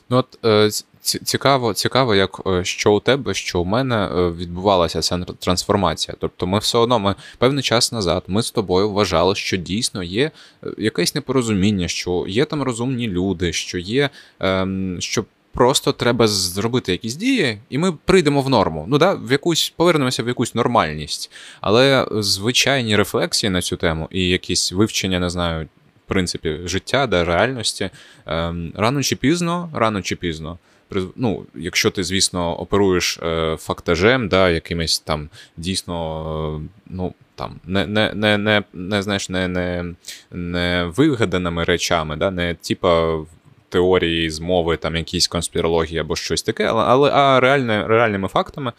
Ну 0.09 0.17
от 0.17 0.45
е, 0.45 0.69
цікаво, 1.05 1.73
цікаво, 1.73 2.15
як 2.15 2.41
е, 2.47 2.65
що 2.65 2.93
у 2.93 2.99
тебе, 2.99 3.33
що 3.33 3.59
у 3.59 3.65
мене 3.65 3.95
е, 3.95 4.29
відбувалася 4.31 5.01
ця 5.01 5.19
трансформація. 5.19 6.17
Тобто, 6.19 6.47
ми 6.47 6.59
все 6.59 6.77
одно, 6.77 6.99
ми 6.99 7.15
певний 7.37 7.63
час 7.63 7.91
назад, 7.91 8.23
ми 8.27 8.43
з 8.43 8.51
тобою 8.51 8.91
вважали, 8.91 9.35
що 9.35 9.57
дійсно 9.57 10.03
є 10.03 10.31
якесь 10.77 11.15
непорозуміння, 11.15 11.87
що 11.87 12.25
є 12.27 12.45
там 12.45 12.63
розумні 12.63 13.07
люди, 13.07 13.53
що 13.53 13.77
є, 13.77 14.09
ем, 14.39 14.97
що 14.99 15.25
просто 15.55 15.91
треба 15.91 16.27
зробити 16.27 16.91
якісь 16.91 17.15
дії, 17.15 17.57
і 17.69 17.77
ми 17.77 17.91
прийдемо 17.91 18.41
в 18.41 18.49
норму. 18.49 18.85
Ну 18.87 18.97
да, 18.97 19.13
в 19.13 19.31
якусь 19.31 19.73
повернемося 19.75 20.23
в 20.23 20.27
якусь 20.27 20.55
нормальність. 20.55 21.31
Але 21.61 22.07
звичайні 22.11 22.95
рефлексії 22.95 23.49
на 23.49 23.61
цю 23.61 23.77
тему 23.77 24.07
і 24.11 24.29
якісь 24.29 24.71
вивчення, 24.71 25.19
не 25.19 25.29
знаю, 25.29 25.67
в 26.05 26.07
принципі, 26.07 26.59
життя, 26.65 27.07
да, 27.07 27.25
реальності, 27.25 27.89
ем, 28.25 28.73
рано 28.75 29.03
чи 29.03 29.15
пізно, 29.15 29.69
рано 29.73 30.01
чи 30.01 30.15
пізно. 30.15 30.57
Ну, 31.15 31.45
Якщо 31.55 31.91
ти, 31.91 32.03
звісно, 32.03 32.59
оперуєш 32.59 33.19
е, 33.23 33.57
фактажем, 33.59 34.27
да, 34.27 34.49
якимись 34.49 34.99
там 34.99 35.29
дійсно, 35.57 36.59
е, 36.63 36.67
ну, 36.89 37.13
там, 37.35 37.59
не 37.65 37.87
не, 37.87 38.13
не, 38.13 38.37
не, 38.37 38.63
не, 38.73 39.01
знаєш, 39.01 39.29
не, 39.29 39.47
не, 39.47 39.85
не 40.31 40.91
вигаданими 40.95 41.63
речами, 41.63 42.15
да, 42.15 42.31
не 42.31 42.53
типа 42.53 43.19
теорії 43.69 44.29
змови, 44.29 44.77
там 44.77 44.95
якісь 44.95 45.27
конспірології 45.27 45.99
або 45.99 46.15
щось 46.15 46.43
таке, 46.43 46.65
але 46.65 46.83
але 46.83 47.11
а 47.11 47.39
реальне, 47.39 47.87
реальними 47.87 48.27
фактами, 48.27 48.71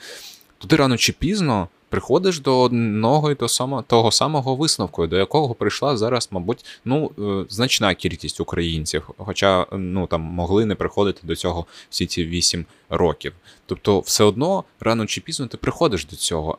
то 0.58 0.68
ти 0.68 0.76
рано 0.76 0.96
чи 0.96 1.12
пізно 1.12 1.68
приходиш 1.88 2.40
до 2.40 2.60
одного 2.60 3.30
і 3.30 3.34
до 3.34 3.48
само, 3.48 3.82
того 3.82 4.10
самого 4.10 4.56
висновку, 4.56 5.06
до 5.06 5.16
якого 5.16 5.54
прийшла 5.54 5.96
зараз, 5.96 6.28
мабуть, 6.30 6.64
ну, 6.84 7.10
е, 7.18 7.46
значна 7.48 7.94
кількість 7.94 8.40
українців, 8.40 9.10
хоча 9.16 9.66
ну, 9.72 10.06
там 10.06 10.20
могли 10.20 10.66
не 10.66 10.74
приходити 10.74 11.20
до 11.22 11.36
цього 11.36 11.66
всі 11.90 12.06
ці 12.06 12.24
вісім 12.24 12.66
років. 12.90 13.32
Тобто, 13.66 14.00
все 14.00 14.24
одно 14.24 14.64
рано 14.80 15.06
чи 15.06 15.20
пізно 15.20 15.46
ти 15.46 15.56
приходиш 15.56 16.04
до 16.04 16.16
цього. 16.16 16.58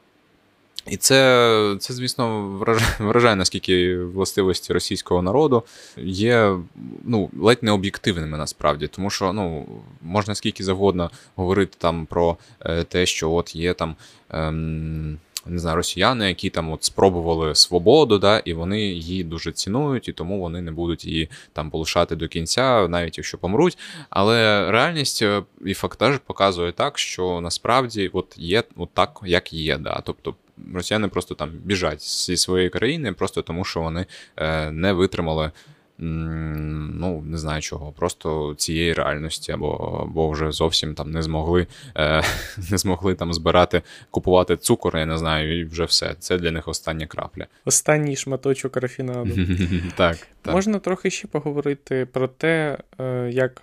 І 0.89 0.97
це, 0.97 1.75
це, 1.79 1.93
звісно, 1.93 2.47
вражає, 2.47 2.91
вражає, 2.99 3.35
наскільки 3.35 3.97
властивості 3.97 4.73
російського 4.73 5.21
народу 5.21 5.63
є 5.97 6.55
ну, 7.03 7.29
ледь 7.39 7.63
не 7.63 7.71
об'єктивними 7.71 8.37
насправді, 8.37 8.87
тому 8.87 9.09
що 9.09 9.33
ну, 9.33 9.65
можна 10.01 10.35
скільки 10.35 10.63
завгодно 10.63 11.11
говорити 11.35 11.77
там 11.77 12.05
про 12.05 12.37
е, 12.61 12.83
те, 12.83 13.05
що 13.05 13.31
от 13.31 13.55
є 13.55 13.73
там. 13.73 13.95
Ем, 14.29 15.17
не 15.49 15.59
знаю, 15.59 15.75
росіяни, 15.75 16.27
які 16.27 16.49
там 16.49 16.71
от 16.71 16.83
спробували 16.83 17.55
свободу, 17.55 18.19
да, 18.19 18.39
і 18.39 18.53
вони 18.53 18.81
її 18.81 19.23
дуже 19.23 19.51
цінують, 19.51 20.07
і 20.07 20.13
тому 20.13 20.39
вони 20.39 20.61
не 20.61 20.71
будуть 20.71 21.05
її 21.05 21.29
там 21.53 21.69
полишати 21.69 22.15
до 22.15 22.27
кінця, 22.27 22.87
навіть 22.87 23.17
якщо 23.17 23.37
помруть. 23.37 23.77
Але 24.09 24.71
реальність 24.71 25.21
е, 25.21 25.43
і 25.65 25.73
фактаж 25.73 26.17
показує 26.25 26.71
так, 26.71 26.97
що 26.97 27.41
насправді 27.41 28.09
от 28.13 28.35
є 28.37 28.63
от 28.75 28.89
так, 28.93 29.19
як 29.25 29.53
є. 29.53 29.77
Да. 29.77 30.01
Тобто 30.03 30.35
росіяни 30.73 31.07
просто 31.07 31.35
там 31.35 31.49
біжать 31.49 32.01
зі 32.01 32.37
своєї 32.37 32.69
країни, 32.69 33.13
просто 33.13 33.41
тому 33.41 33.65
що 33.65 33.81
вони 33.81 34.05
е, 34.37 34.71
не 34.71 34.93
витримали. 34.93 35.51
Ну, 35.99 37.23
не 37.25 37.37
знаю 37.37 37.61
чого, 37.61 37.91
просто 37.91 38.55
цієї 38.57 38.93
реальності, 38.93 39.51
або 39.51 39.69
або 40.09 40.29
вже 40.29 40.51
зовсім 40.51 40.95
там 40.95 41.11
не 41.11 41.21
змогли 41.21 41.67
е, 41.95 42.23
не 42.71 42.77
змогли 42.77 43.15
там 43.15 43.33
збирати, 43.33 43.81
купувати 44.11 44.57
цукор, 44.57 44.97
я 44.97 45.05
не 45.05 45.17
знаю, 45.17 45.59
і 45.59 45.63
вже 45.63 45.85
все. 45.85 46.15
Це 46.19 46.37
для 46.37 46.51
них 46.51 46.67
остання 46.67 47.07
крапля. 47.07 47.47
Останній 47.65 48.15
шматочок 48.15 48.77
рафінаду. 48.77 49.33
Так, 49.95 50.17
так. 50.41 50.53
Можна 50.53 50.79
трохи 50.79 51.09
ще 51.09 51.27
поговорити 51.27 52.07
про 52.11 52.27
те, 52.27 52.77
е, 52.99 53.29
як 53.33 53.61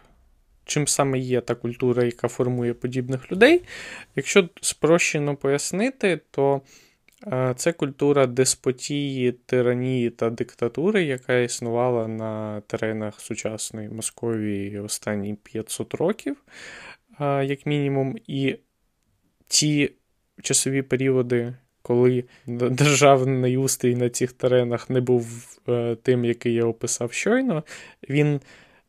чим 0.65 0.89
саме 0.89 1.19
є 1.19 1.41
та 1.41 1.55
культура, 1.55 2.05
яка 2.05 2.29
формує 2.29 2.75
подібних 2.75 3.33
людей. 3.33 3.63
Якщо 4.17 4.49
спрощено 4.61 5.37
пояснити, 5.37 6.21
то 6.31 6.61
це 7.57 7.73
культура 7.73 8.27
деспотії, 8.27 9.33
тиранії 9.33 10.11
та 10.11 10.31
диктатури, 10.31 11.05
яка 11.05 11.39
існувала 11.39 12.09
на 12.09 12.61
теренах 12.61 13.21
сучасної 13.21 13.89
Московії 13.89 14.79
останні 14.79 15.35
500 15.35 15.95
років, 15.95 16.37
як 17.21 17.67
мінімум, 17.67 18.17
і 18.27 18.57
ті 19.49 19.93
часові 20.43 20.83
періоди. 20.83 21.55
Коли 21.83 22.25
державний 22.47 23.57
устрій 23.57 23.95
на 23.95 24.11
цих 24.11 24.33
теренах 24.33 24.91
не 24.91 25.01
був 25.01 25.59
е, 25.69 25.97
тим, 26.03 26.25
який 26.25 26.55
я 26.55 26.65
описав 26.65 27.13
щойно, 27.13 27.65
він 28.09 28.41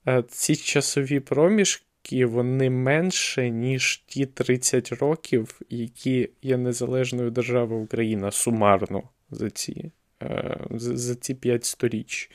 Е, 0.08 0.24
ці 0.28 0.56
часові 0.56 1.20
проміжки 1.20 1.85
вони 2.12 2.70
менше, 2.70 3.50
ніж 3.50 4.04
ті 4.08 4.26
30 4.26 4.92
років, 4.92 5.62
які 5.70 6.30
є 6.42 6.58
незалежною 6.58 7.32
державою 7.32 7.84
Україна 7.84 8.32
сумарно 8.32 9.04
за 9.32 9.50
ці 9.50 9.92
е, 10.22 10.58
за 10.72 11.16
ці 11.16 11.34
5 11.34 11.66
сторіч. 11.66 12.32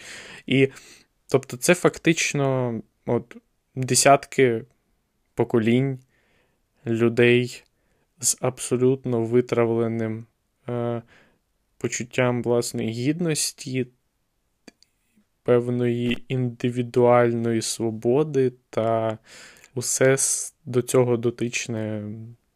І 0.47 0.69
тобто, 1.29 1.57
це 1.57 1.75
фактично 1.75 2.75
от, 3.07 3.37
десятки 3.75 4.65
поколінь 5.35 5.99
людей 6.87 7.65
з 8.21 8.39
абсолютно 8.41 9.25
витравленим 9.25 10.27
е, 10.69 11.03
почуттям 11.79 12.43
власної 12.43 12.91
гідності 12.91 13.87
певної 15.43 16.25
індивідуальної 16.29 17.63
свободи, 17.63 18.53
та 18.71 19.19
усе 19.81 20.17
до 20.65 20.83
цього 20.83 21.17
дотичне 21.17 22.03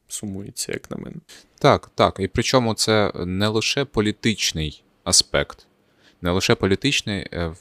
сумується, 0.08 0.72
як 0.72 0.90
на 0.90 0.96
мене. 0.96 1.16
Так, 1.58 1.90
так. 1.94 2.16
І 2.20 2.28
причому 2.28 2.74
це 2.74 3.12
не 3.26 3.48
лише 3.48 3.84
політичний 3.84 4.84
аспект, 5.04 5.66
не 6.22 6.30
лише 6.30 6.54
політичний, 6.54 7.26
е, 7.32 7.54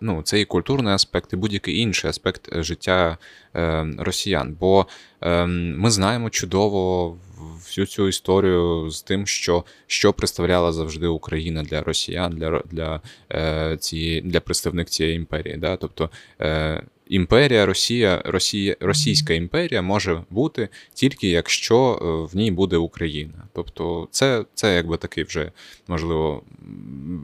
ну, 0.00 0.22
це 0.22 0.40
і 0.40 0.44
культурний 0.44 0.94
аспект, 0.94 1.32
і 1.32 1.36
будь-який 1.36 1.78
інший 1.78 2.10
аспект 2.10 2.62
життя 2.62 3.18
е, 3.54 3.86
росіян. 3.98 4.56
Бо 4.60 4.86
е, 5.20 5.46
ми 5.46 5.90
знаємо 5.90 6.30
чудово 6.30 7.16
всю 7.64 7.86
цю 7.86 8.08
історію 8.08 8.90
з 8.90 9.02
тим, 9.02 9.26
що 9.26 9.64
що 9.86 10.12
представляла 10.12 10.72
завжди 10.72 11.06
Україна 11.06 11.62
для 11.62 11.82
росіян, 11.82 12.32
для 12.32 12.62
для, 12.70 13.00
е, 13.32 13.76
цієї 13.80 14.20
для 14.20 14.40
представник 14.40 14.88
цієї 14.88 15.16
імперії. 15.16 15.56
Да? 15.56 15.76
Тобто 15.76 16.10
е, 16.40 16.82
імперія, 17.08 17.66
Росія, 17.66 18.22
Росія, 18.24 18.76
Російська 18.80 19.34
імперія 19.34 19.82
може 19.82 20.22
бути 20.30 20.68
тільки 20.94 21.28
якщо 21.28 21.92
е, 21.92 22.32
в 22.32 22.36
ній 22.36 22.50
буде 22.50 22.76
Україна. 22.76 23.44
Тобто, 23.52 24.08
це 24.10 24.44
це 24.54 24.74
якби 24.74 24.96
такий 24.96 25.24
вже 25.24 25.52
можливо 25.88 26.42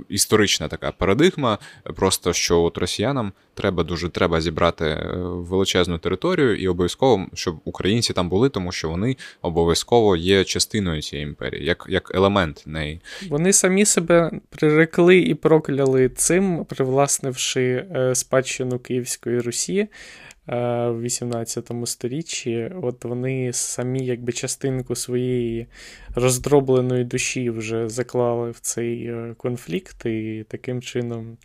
історична 0.08 0.68
така 0.68 0.92
парадигма. 0.92 1.58
Просто 1.96 2.32
що 2.32 2.62
от 2.62 2.78
росіянам 2.78 3.32
треба 3.54 3.82
дуже 3.82 4.08
треба 4.08 4.40
зібрати 4.40 4.84
е, 4.84 5.06
величезну 5.22 5.98
територію, 5.98 6.56
і 6.56 6.68
обов'язково, 6.68 7.26
щоб 7.34 7.60
українці 7.64 8.12
там 8.12 8.28
були, 8.28 8.48
тому 8.48 8.72
що 8.72 8.88
вони 8.88 9.16
обов'язково 9.42 10.16
є 10.16 10.44
частиною 10.44 11.02
цієї 11.02 11.28
імперії, 11.28 11.64
як 11.64 11.86
як 11.88 12.12
елемент 12.14 12.62
неї. 12.66 13.00
Вони 13.28 13.52
самі 13.52 13.84
себе 13.84 14.30
прирекли 14.50 15.18
і 15.18 15.34
прокляли 15.34 16.08
цим, 16.08 16.64
привласнивши 16.64 17.86
е, 17.96 18.14
спадщину 18.14 18.78
Київської 18.78 19.38
Русі. 19.38 19.71
Е, 19.78 19.88
в 20.88 21.00
18 21.00 21.70
сторіччі, 21.84 22.70
от 22.82 23.04
вони 23.04 23.52
самі 23.52 24.04
якби 24.04 24.32
частинку 24.32 24.94
своєї 24.94 25.66
роздробленої 26.14 27.04
душі 27.04 27.50
вже 27.50 27.88
заклали 27.88 28.50
в 28.50 28.60
цей 28.60 29.12
конфлікт, 29.36 30.06
і 30.06 30.44
таким 30.48 30.82
чином 30.82 31.36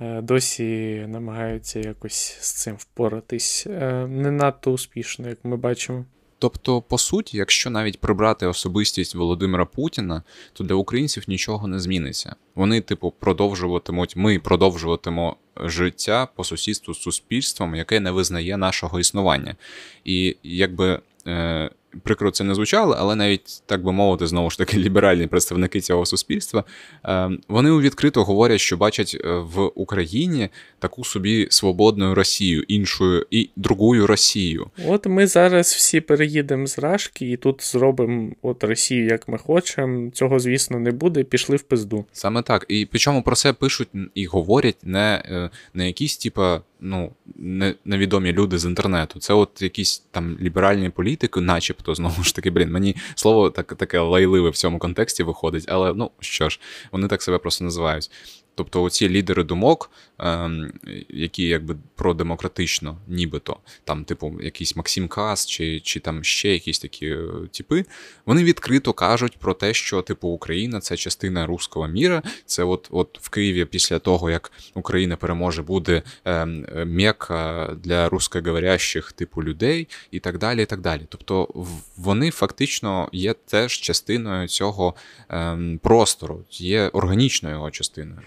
Е, 0.00 0.20
досі 0.22 1.04
намагаються 1.08 1.80
якось 1.80 2.36
з 2.40 2.52
цим 2.52 2.76
впоратись. 2.76 3.66
Е, 3.66 4.06
не 4.06 4.30
надто 4.30 4.72
успішно, 4.72 5.28
як 5.28 5.38
ми 5.44 5.56
бачимо. 5.56 6.04
Тобто, 6.38 6.82
по 6.82 6.98
суті, 6.98 7.36
якщо 7.36 7.70
навіть 7.70 8.00
прибрати 8.00 8.46
особистість 8.46 9.14
Володимира 9.14 9.64
Путіна, 9.64 10.22
то 10.52 10.64
для 10.64 10.74
українців 10.74 11.24
нічого 11.28 11.66
не 11.66 11.80
зміниться. 11.80 12.36
Вони, 12.54 12.80
типу, 12.80 13.14
продовжуватимуть, 13.18 14.16
ми 14.16 14.38
продовжуватимо 14.38 15.36
життя 15.64 16.28
по 16.34 16.44
сусідству 16.44 16.94
з 16.94 17.02
суспільством, 17.02 17.74
яке 17.74 18.00
не 18.00 18.10
визнає 18.10 18.56
нашого 18.56 19.00
існування. 19.00 19.56
І 20.04 20.36
якби 20.42 21.00
е, 21.26 21.70
прикро 22.02 22.30
це 22.30 22.44
не 22.44 22.54
звучало, 22.54 22.96
але 22.98 23.14
навіть 23.14 23.62
так 23.66 23.84
би 23.84 23.92
мовити, 23.92 24.26
знову 24.26 24.50
ж 24.50 24.58
таки, 24.58 24.76
ліберальні 24.76 25.26
представники 25.26 25.80
цього 25.80 26.06
суспільства, 26.06 26.64
е, 27.04 27.30
вони 27.48 27.78
відкрито 27.78 28.24
говорять, 28.24 28.60
що 28.60 28.76
бачать 28.76 29.16
е, 29.24 29.28
в 29.28 29.70
Україні 29.74 30.48
таку 30.78 31.04
собі 31.04 31.46
свободну 31.50 32.14
Росію, 32.14 32.64
іншою 32.68 33.26
і 33.30 33.50
другою 33.56 34.06
Росію. 34.06 34.66
От 34.86 35.06
ми 35.06 35.26
зараз 35.26 35.74
всі 35.74 36.00
переїдемо 36.00 36.66
з 36.66 36.78
Рашки 36.78 37.30
і 37.30 37.36
тут 37.36 37.64
зробимо 37.64 38.30
от 38.42 38.64
Росію, 38.64 39.06
як 39.06 39.28
ми 39.28 39.38
хочемо. 39.38 40.10
Цього, 40.10 40.38
звісно, 40.38 40.78
не 40.78 40.92
буде. 40.92 41.24
Пішли 41.24 41.56
в 41.56 41.62
пизду. 41.62 42.04
Саме 42.12 42.42
так. 42.42 42.64
І 42.68 42.86
причому 42.90 43.22
про 43.22 43.36
це 43.36 43.52
пишуть 43.52 43.88
і 44.14 44.26
говорять 44.26 44.76
не, 44.82 45.22
е, 45.24 45.50
не 45.74 45.86
якісь, 45.86 46.16
типа 46.16 46.60
ну, 46.80 47.12
невідомі 47.84 48.32
люди 48.32 48.58
з 48.58 48.64
інтернету. 48.64 49.20
Це 49.20 49.34
от 49.34 49.62
якісь 49.62 49.98
там 50.10 50.38
ліберальні 50.40 50.90
політики, 50.90 51.40
начебто, 51.40 51.94
знову 51.94 52.22
ж 52.22 52.34
таки, 52.34 52.50
блін, 52.50 52.70
мені 52.70 52.96
слово 53.14 53.50
так, 53.50 53.74
таке 53.74 53.98
лайливе 53.98 54.50
в 54.50 54.56
цьому 54.56 54.78
контексті 54.78 55.22
виходить, 55.22 55.64
але 55.68 55.94
ну 55.94 56.10
що 56.20 56.48
ж, 56.48 56.60
вони 56.92 57.08
так 57.08 57.22
себе 57.22 57.38
просто 57.38 57.64
називають. 57.64 58.10
Тобто 58.58 58.82
оці 58.82 59.08
лідери 59.08 59.44
думок, 59.44 59.90
ем, 60.18 60.72
які 61.08 61.42
якби 61.42 61.76
продемократично, 61.94 62.98
нібито, 63.08 63.56
там, 63.84 64.04
типу, 64.04 64.34
якийсь 64.40 64.76
Максим 64.76 65.08
Кас 65.08 65.46
чи 65.46 65.80
чи 65.80 66.00
там 66.00 66.24
ще 66.24 66.52
якісь 66.52 66.78
такі 66.78 67.06
е, 67.06 67.26
типи, 67.52 67.84
вони 68.26 68.44
відкрито 68.44 68.92
кажуть 68.92 69.36
про 69.36 69.54
те, 69.54 69.74
що 69.74 70.02
типу 70.02 70.28
Україна 70.28 70.80
це 70.80 70.96
частина 70.96 71.46
руського 71.46 71.88
міра. 71.88 72.22
Це 72.46 72.64
от 72.64 72.88
от 72.90 73.18
в 73.22 73.28
Києві 73.28 73.64
після 73.64 73.98
того, 73.98 74.30
як 74.30 74.52
Україна 74.74 75.16
переможе, 75.16 75.62
буде 75.62 76.02
ем, 76.24 76.66
м'яка 76.86 77.76
для 77.84 78.08
русскоговорящих 78.08 79.12
типу 79.12 79.42
людей 79.42 79.88
і 80.10 80.20
так 80.20 80.38
далі. 80.38 80.62
і 80.62 80.66
так 80.66 80.80
далі. 80.80 81.02
Тобто 81.08 81.48
вони 81.96 82.30
фактично 82.30 83.08
є 83.12 83.32
теж 83.32 83.80
частиною 83.80 84.48
цього 84.48 84.94
ем, 85.28 85.80
простору, 85.82 86.44
є 86.50 86.88
органічною 86.88 87.54
його 87.54 87.70
частиною. 87.70 88.20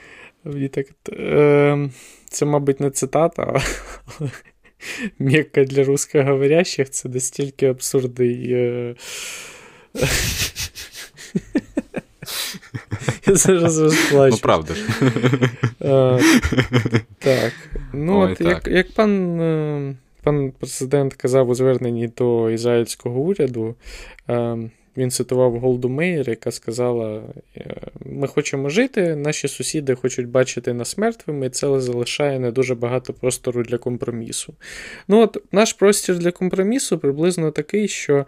Так, 0.71 0.85
е, 1.09 1.89
Це, 2.29 2.45
мабуть, 2.45 2.79
не 2.79 2.91
цитата, 2.91 3.43
але 3.47 3.61
Мекка 5.19 5.63
для 5.63 5.83
русскоговорящих 5.83 6.89
це 6.89 7.09
настільки 7.09 7.65
абсурдний. 7.65 8.53
Е... 8.53 8.95
Я 13.27 13.35
зараз 13.35 13.79
розплачу. 13.79 14.35
Ну, 14.35 14.41
правда 14.41 14.73
ж. 14.73 14.81
Е, 15.81 16.19
так. 17.19 17.53
Ну, 17.93 18.19
Ой, 18.19 18.31
от 18.31 18.37
так. 18.37 18.47
Як 18.47 18.67
як 18.67 18.93
пан 18.93 19.41
е, 19.41 19.95
пан 20.23 20.51
президент 20.59 21.13
казав 21.13 21.49
у 21.49 21.55
зверненні 21.55 22.07
до 22.07 22.49
ізраїльського 22.49 23.19
уряду, 23.19 23.75
е, 24.29 24.57
він 24.97 25.11
цитував 25.11 25.59
Голду 25.59 25.89
Мейер, 25.89 26.29
яка 26.29 26.51
сказала: 26.51 27.23
«Е, 27.57 27.75
ми 28.05 28.27
хочемо 28.27 28.69
жити, 28.69 29.15
наші 29.15 29.47
сусіди 29.47 29.95
хочуть 29.95 30.27
бачити 30.27 30.73
нас 30.73 30.97
мертвими, 30.97 31.45
і 31.45 31.49
це 31.49 31.79
залишає 31.79 32.39
не 32.39 32.51
дуже 32.51 32.75
багато 32.75 33.13
простору 33.13 33.63
для 33.63 33.77
компромісу. 33.77 34.53
Ну 35.07 35.21
от 35.21 35.37
Наш 35.51 35.73
простір 35.73 36.17
для 36.17 36.31
компромісу 36.31 36.97
приблизно 36.97 37.51
такий, 37.51 37.87
що 37.87 38.25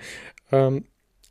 е, 0.54 0.72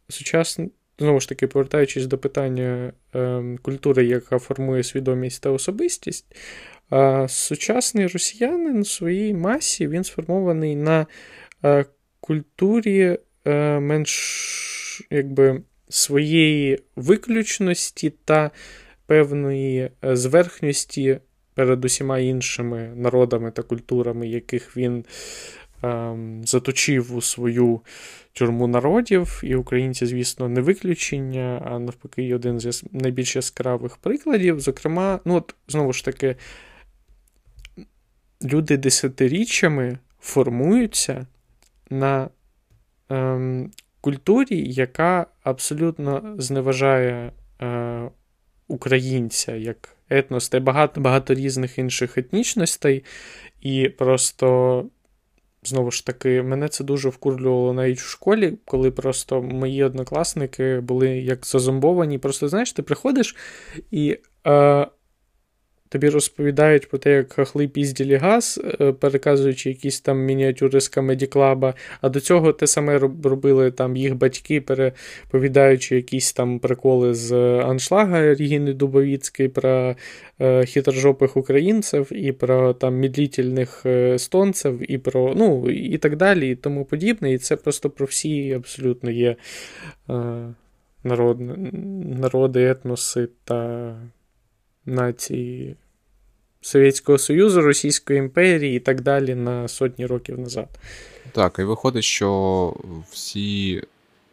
сучасний. 0.09 0.71
Знову 0.99 1.21
ж 1.21 1.29
таки, 1.29 1.47
повертаючись 1.47 2.07
до 2.07 2.19
питання 2.19 2.93
е, 3.15 3.43
культури, 3.63 4.07
яка 4.07 4.39
формує 4.39 4.83
свідомість 4.83 5.43
та 5.43 5.51
особистість, 5.51 6.37
е, 6.93 7.27
сучасний 7.29 8.07
росіянин 8.07 8.79
у 8.79 8.85
своїй 8.85 9.35
масі 9.35 9.89
він 9.89 10.05
сформований 10.05 10.77
на 10.77 11.07
е, 11.65 11.85
культурі 12.21 13.19
е, 13.47 13.81
менш 13.81 14.82
якби, 15.11 15.63
своєї 15.89 16.79
виключності 16.97 18.13
та 18.25 18.51
певної 19.07 19.91
е, 20.05 20.17
зверхності 20.17 21.19
перед 21.55 21.85
усіма 21.85 22.19
іншими 22.19 22.93
народами 22.97 23.51
та 23.51 23.63
культурами, 23.63 24.29
яких 24.29 24.77
він 24.77 25.05
ем, 25.83 26.43
заточив 26.45 27.17
у 27.17 27.23
свою 27.23 27.81
тюрму 28.33 28.67
народів. 28.67 29.41
І 29.45 29.55
українці, 29.55 30.07
звісно, 30.07 30.49
не 30.49 30.61
виключення, 30.61 31.63
а 31.65 31.79
навпаки, 31.79 32.35
один 32.35 32.61
з 32.61 32.85
найбільш 32.93 33.37
яскравих 33.37 33.97
прикладів. 33.97 34.61
Зокрема, 34.61 35.21
ну 35.25 35.35
от 35.35 35.55
знову 35.69 35.93
ж 35.93 36.05
таки, 36.05 36.37
люди 38.43 38.77
десятиріччями 38.77 39.99
формуються 40.21 41.27
на 41.91 42.29
ем, 43.09 43.71
культурі, 44.03 44.73
яка 44.73 45.27
абсолютно 45.43 46.35
зневажає 46.39 47.33
е, 47.63 48.11
українця 48.69 49.57
як 49.57 49.97
етнос 50.11 50.49
та 50.49 50.61
багато 50.61 51.01
багато 51.01 51.35
різних 51.35 51.79
інших 51.79 52.19
етнічностей. 52.19 53.05
І 53.61 53.89
просто, 53.89 54.87
знову 55.63 55.91
ж 55.91 56.07
таки, 56.07 56.43
мене 56.43 56.69
це 56.69 56.85
дуже 56.85 57.09
вкурлювало 57.09 57.73
навіть 57.73 58.01
в 58.01 58.09
школі, 58.09 58.59
коли 58.65 58.91
просто 58.91 59.43
мої 59.43 59.85
однокласники 59.85 60.81
були 60.81 61.09
як 61.09 61.47
зазомбовані. 61.47 62.19
Просто, 62.19 62.49
знаєш, 62.49 62.73
ти 62.73 62.83
приходиш 62.83 63.37
і. 63.91 64.19
Е, 64.47 64.87
Тобі 65.93 66.09
розповідають 66.09 66.89
про 66.89 66.99
те, 66.99 67.13
як 67.13 67.33
хахли 67.33 67.69
пізділі 67.69 68.17
газ, 68.17 68.61
е, 68.81 68.93
переказуючи 68.93 69.69
якісь 69.69 70.01
там 70.01 70.19
мініатюри 70.19 70.81
з 70.81 70.91
Club, 70.91 71.75
а 72.01 72.09
до 72.09 72.21
цього 72.21 72.53
те 72.53 72.67
саме 72.67 72.99
робили 72.99 73.71
там 73.71 73.97
їх 73.97 74.15
батьки, 74.15 74.61
переповідаючи 74.61 75.97
якісь 75.97 76.33
там 76.33 76.59
приколи 76.59 77.15
з 77.15 77.33
аншлага 77.61 78.35
Рігіни 78.35 78.73
Дубовіцької 78.73 79.49
про 79.49 79.97
е, 80.41 80.67
хитрожопих 80.67 81.37
українців, 81.37 82.13
і 82.13 82.33
про 82.33 82.75
там 82.75 83.01
медлітельних 83.01 83.87
естонців, 83.87 84.93
і 84.93 84.99
про 84.99 85.35
ну, 85.37 85.71
і 85.71 85.99
так 85.99 86.17
далі, 86.17 86.51
і 86.51 86.55
тому 86.55 86.85
подібне. 86.85 87.33
І 87.33 87.39
це 87.39 87.57
просто 87.57 87.91
про 87.91 88.07
всі 88.07 88.53
абсолютно 88.53 89.11
є 89.11 89.37
е, 90.11 90.15
народ, 91.05 91.39
народи, 92.21 92.71
етноси 92.71 93.29
та 93.45 93.95
нації 94.87 95.77
Совєтського 96.63 97.19
Союзу, 97.19 97.63
Російської 97.63 98.19
імперії 98.19 98.77
і 98.77 98.81
так 98.81 99.01
далі 99.01 99.35
на 99.35 99.69
сотні 99.69 100.07
років 100.07 100.39
назад. 100.39 100.69
Так, 101.33 101.57
і 101.59 101.63
виходить, 101.63 102.05
що 102.05 102.75
всі, 103.11 103.83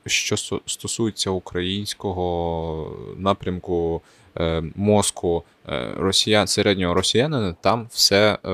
що 0.05 0.35
стосується 0.65 1.29
українського 1.29 2.97
напрямку 3.17 4.01
е, 4.37 4.63
мозку 4.75 5.43
е, 5.69 5.93
росіян, 5.97 6.47
середнього 6.47 6.93
росіянина, 6.93 7.55
там 7.61 7.87
все 7.91 8.37
е, 8.45 8.49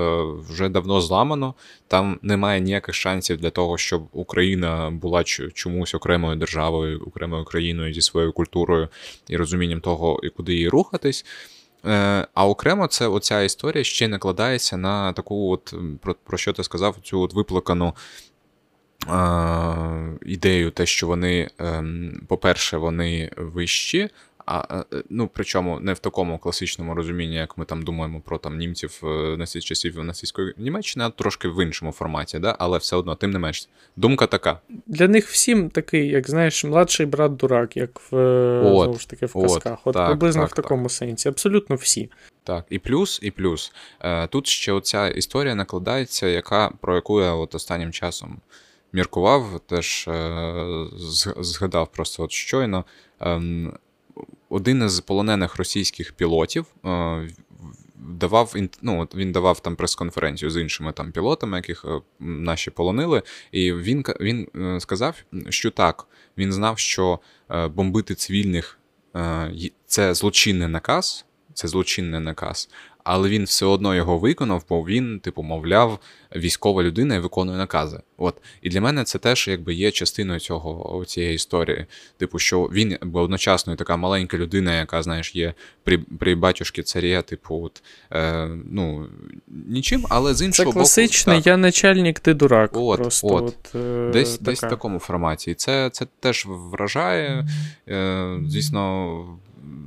вже 0.49 0.69
давно 0.69 1.01
зламано, 1.01 1.53
там 1.87 2.19
немає 2.21 2.61
ніяких 2.61 2.95
шансів 2.95 3.37
для 3.37 3.49
того, 3.49 3.77
щоб 3.77 4.07
Україна 4.11 4.89
була 4.89 5.23
чомусь 5.53 5.95
окремою 5.95 6.35
державою, 6.35 7.03
окремою 7.07 7.45
країною 7.45 7.93
зі 7.93 8.01
своєю 8.01 8.33
культурою 8.33 8.89
і 9.27 9.37
розумінням 9.37 9.81
того, 9.81 10.21
куди 10.37 10.53
їй 10.55 10.69
рухатись. 10.69 11.25
Е, 11.87 12.27
а 12.33 12.47
окремо, 12.47 12.87
це 12.87 13.07
оця 13.07 13.41
історія 13.41 13.83
ще 13.83 14.07
накладається 14.07 14.77
на 14.77 15.13
таку, 15.13 15.51
от 15.51 15.73
про, 16.01 16.15
про 16.23 16.37
що 16.37 16.53
ти 16.53 16.63
сказав, 16.63 16.95
цю 17.03 17.21
от 17.21 17.33
виплакану. 17.33 17.93
Ідею, 20.25 20.71
те, 20.71 20.85
що 20.85 21.07
вони, 21.07 21.49
ем, 21.57 22.21
по-перше, 22.27 22.77
вони 22.77 23.31
вищі, 23.37 24.09
а 24.45 24.83
е, 24.93 25.03
ну 25.09 25.29
причому 25.33 25.79
не 25.79 25.93
в 25.93 25.99
такому 25.99 26.37
класичному 26.37 26.95
розумінні, 26.95 27.35
як 27.35 27.57
ми 27.57 27.65
там 27.65 27.81
думаємо 27.81 28.21
про 28.21 28.37
там 28.37 28.57
німців 28.57 29.01
е, 29.03 29.07
на 29.37 29.45
ці 29.45 29.61
часів 29.61 30.03
нацистської 30.03 30.53
Німеччини, 30.57 31.05
а 31.05 31.09
трошки 31.09 31.47
в 31.47 31.63
іншому 31.63 31.91
форматі, 31.91 32.39
да? 32.39 32.55
але 32.59 32.77
все 32.77 32.95
одно, 32.95 33.15
тим 33.15 33.31
не 33.31 33.39
менш, 33.39 33.69
думка 33.95 34.27
така. 34.27 34.59
Для 34.87 35.07
них 35.07 35.27
всім 35.27 35.69
такий, 35.69 36.07
як 36.07 36.29
знаєш, 36.29 36.63
младший 36.63 37.05
брат 37.05 37.35
дурак, 37.35 37.77
як 37.77 38.01
в 38.11 38.17
е, 38.17 38.59
от, 38.59 38.83
знову 38.83 38.99
ж 38.99 39.09
таки 39.09 39.25
в 39.25 39.33
казках. 39.33 39.79
От, 39.83 39.95
от 39.95 40.07
приблизно 40.07 40.41
так, 40.41 40.51
в 40.51 40.55
такому 40.55 40.83
так. 40.83 40.91
сенсі. 40.91 41.29
Абсолютно 41.29 41.75
всі. 41.75 42.09
Так, 42.43 42.65
і 42.69 42.79
плюс, 42.79 43.19
і 43.23 43.31
плюс. 43.31 43.73
Тут 44.29 44.47
ще 44.47 44.71
оця 44.71 45.07
історія 45.07 45.55
накладається, 45.55 46.27
яка 46.27 46.71
про 46.81 46.95
яку 46.95 47.21
я 47.21 47.33
от 47.33 47.55
останнім 47.55 47.91
часом 47.91 48.37
міркував, 48.93 49.59
теж 49.59 50.09
згадав 51.39 51.91
просто 51.91 52.23
от 52.23 52.31
щойно. 52.31 52.85
Ем, 53.19 53.73
один 54.55 54.83
із 54.83 54.99
полонених 54.99 55.55
російських 55.55 56.13
пілотів 56.13 56.65
е, 56.85 57.29
давав 57.95 58.55
ну, 58.81 59.07
він 59.15 59.31
давав 59.31 59.59
там 59.59 59.75
прес-конференцію 59.75 60.51
з 60.51 60.61
іншими 60.61 60.91
там 60.91 61.11
пілотами, 61.11 61.57
яких 61.57 61.85
е, 61.85 62.01
наші 62.19 62.71
полонили. 62.71 63.23
І 63.51 63.73
він 63.73 64.03
він 64.19 64.47
е, 64.55 64.79
сказав, 64.79 65.15
що 65.49 65.71
так, 65.71 66.07
він 66.37 66.53
знав, 66.53 66.79
що 66.79 67.19
бомбити 67.69 68.15
цивільних 68.15 68.79
це 69.85 70.13
злочинний 70.13 70.67
наказ. 70.67 71.25
Це 71.53 71.67
злочинний 71.67 72.19
наказ, 72.19 72.69
але 73.05 73.29
він 73.29 73.43
все 73.43 73.65
одно 73.65 73.95
його 73.95 74.17
виконав, 74.17 74.63
бо 74.69 74.81
він, 74.81 75.19
типу, 75.19 75.43
мовляв, 75.43 75.99
військова 76.35 76.83
людина 76.83 77.15
і 77.15 77.19
виконує 77.19 77.57
накази. 77.57 77.99
От 78.17 78.35
і 78.61 78.69
для 78.69 78.81
мене 78.81 79.03
це 79.03 79.19
теж 79.19 79.47
якби 79.47 79.73
є 79.73 79.91
частиною 79.91 80.39
цього 80.39 81.05
цієї 81.05 81.35
історії. 81.35 81.85
Типу, 82.17 82.39
що 82.39 82.61
він 82.63 82.97
бо 83.01 83.21
одночасно 83.21 83.73
і 83.73 83.75
така 83.75 83.97
маленька 83.97 84.37
людина, 84.37 84.79
яка, 84.79 85.03
знаєш, 85.03 85.35
є 85.35 85.53
при 85.83 85.97
при 85.97 86.35
батюшки 86.35 86.83
царя, 86.83 87.21
типу, 87.21 87.61
от, 87.63 87.83
е, 88.11 88.49
ну 88.71 89.05
нічим, 89.47 90.05
але 90.09 90.33
з 90.33 90.41
іншого 90.41 90.71
боку... 90.71 90.85
Це 90.85 91.01
класичний, 91.01 91.41
я 91.45 91.57
начальник, 91.57 92.19
ти 92.19 92.33
дурак. 92.33 92.71
От, 92.73 92.99
просто 92.99 93.27
от, 93.27 93.43
от 93.43 93.75
е, 93.75 94.09
десь 94.13 94.31
така. 94.31 94.43
десь 94.43 94.63
в 94.63 94.69
такому 94.69 94.99
форматі. 94.99 95.51
І 95.51 95.53
це, 95.53 95.89
це 95.89 96.07
теж 96.19 96.45
вражає. 96.47 97.47
Е, 97.89 98.39
Звісно, 98.47 99.39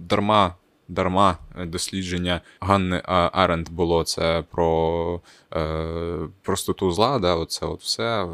дарма 0.08 0.54
дарма 0.87 1.37
дослідження 1.65 2.41
Ганни 2.59 3.01
Аренд 3.05 3.69
було 3.69 4.03
це 4.03 4.43
про 4.51 5.21
е, 5.53 6.17
простоту 6.41 6.91
зла. 6.91 7.19
Да, 7.19 7.35
Оце 7.35 7.65
от 7.65 7.81
все. 7.81 8.27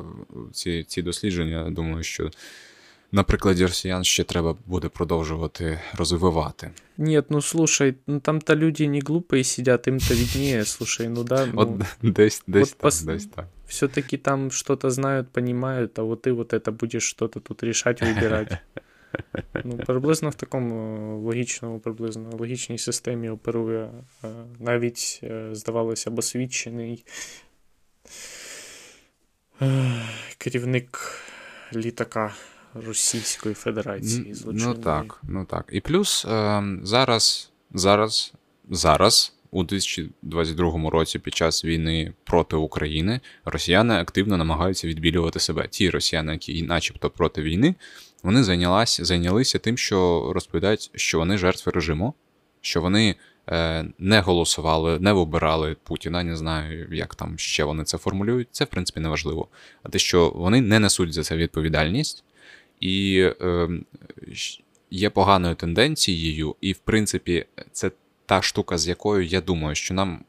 Ці, 0.51 0.83
ці 0.83 1.01
дослідження, 1.01 1.69
думаю, 1.69 2.03
що. 2.03 2.29
На 3.11 3.23
прикладі 3.23 3.65
росіян 3.65 4.03
ще 4.03 4.23
треба 4.23 4.55
буде 4.65 4.89
продовжувати 4.89 5.79
розвивати. 5.93 6.71
Ні, 6.97 7.23
ну 7.29 7.41
слушай, 7.41 7.95
ну 8.07 8.19
там-то 8.19 8.55
люди 8.55 8.87
не 8.87 8.99
глупые 8.99 9.43
сидят, 9.43 9.87
им-то 9.87 10.13
виднее, 10.13 10.65
слушай, 10.65 11.07
ну 11.07 11.23
да. 11.23 11.45
Ну, 11.45 11.61
от 11.61 11.69
десь, 12.13 12.43
десь, 12.47 12.69
так, 12.69 12.77
пос... 12.77 13.01
десь 13.01 13.25
так. 13.25 13.45
Все-таки 13.67 14.17
там 14.17 14.51
что-то 14.51 14.89
знают, 14.89 15.29
понимают, 15.29 15.99
а 15.99 16.03
вот 16.03 16.21
ты 16.27 16.33
вот 16.33 16.53
это 16.53 16.71
будешь 16.71 17.03
что-то 17.03 17.39
тут 17.39 17.63
решать, 17.63 18.01
вибирати. 18.01 18.59
Ну, 19.64 19.76
приблизно 19.76 20.30
в 20.30 20.34
такому 20.34 21.18
логічному, 21.18 21.78
приблизно 21.78 22.30
логічній 22.30 22.78
системі 22.78 23.28
оперує 23.28 23.90
е, 24.24 24.28
навіть, 24.60 25.20
е, 25.22 25.48
здавалося 25.52 26.10
б, 26.10 26.18
освічений 26.18 27.04
е, 29.62 29.92
керівник 30.38 31.20
літака. 31.74 32.34
Російської 32.86 33.54
Федерації 33.54 34.34
злочинної. 34.34 34.76
Ну 34.76 34.82
так, 34.82 35.20
ну 35.22 35.44
так. 35.44 35.68
І 35.72 35.80
плюс 35.80 36.24
е, 36.24 36.62
зараз, 36.82 37.52
зараз, 37.74 38.34
зараз, 38.70 39.34
у 39.50 39.64
2022 39.64 40.90
році, 40.90 41.18
під 41.18 41.34
час 41.34 41.64
війни 41.64 42.12
проти 42.24 42.56
України, 42.56 43.20
росіяни 43.44 43.94
активно 43.94 44.36
намагаються 44.36 44.88
відбілювати 44.88 45.40
себе. 45.40 45.68
Ті 45.68 45.90
росіяни, 45.90 46.32
які, 46.32 46.62
начебто, 46.62 47.10
проти 47.10 47.42
війни, 47.42 47.74
вони 48.24 48.42
зайнялися, 48.42 49.04
зайнялися 49.04 49.58
тим, 49.58 49.78
що 49.78 50.30
розповідають, 50.34 50.90
що 50.94 51.18
вони 51.18 51.38
жертви 51.38 51.72
режиму, 51.72 52.14
що 52.60 52.80
вони. 52.80 53.14
Е, 53.50 53.84
не 53.98 54.20
голосували, 54.20 54.98
не 54.98 55.12
вибирали 55.12 55.76
Путіна, 55.82 56.22
не 56.22 56.36
знаю, 56.36 56.88
як 56.92 57.14
там 57.14 57.38
ще 57.38 57.64
вони 57.64 57.84
це 57.84 57.98
формулюють. 57.98 58.48
Це, 58.50 58.64
в 58.64 58.68
принципі, 58.68 59.00
не 59.00 59.08
важливо. 59.08 59.48
А 59.82 59.88
те, 59.88 59.98
що 59.98 60.30
вони 60.30 60.60
не 60.60 60.78
несуть 60.78 61.12
за 61.12 61.22
це 61.22 61.36
відповідальність, 61.36 62.24
і 62.80 63.28
е, 63.40 63.68
є 64.90 65.10
поганою 65.10 65.54
тенденцією, 65.54 66.56
і, 66.60 66.72
в 66.72 66.78
принципі, 66.78 67.46
це 67.72 67.90
та 68.26 68.42
штука, 68.42 68.78
з 68.78 68.88
якою 68.88 69.26
я 69.26 69.40
думаю, 69.40 69.74
що 69.74 69.94
нам. 69.94 70.24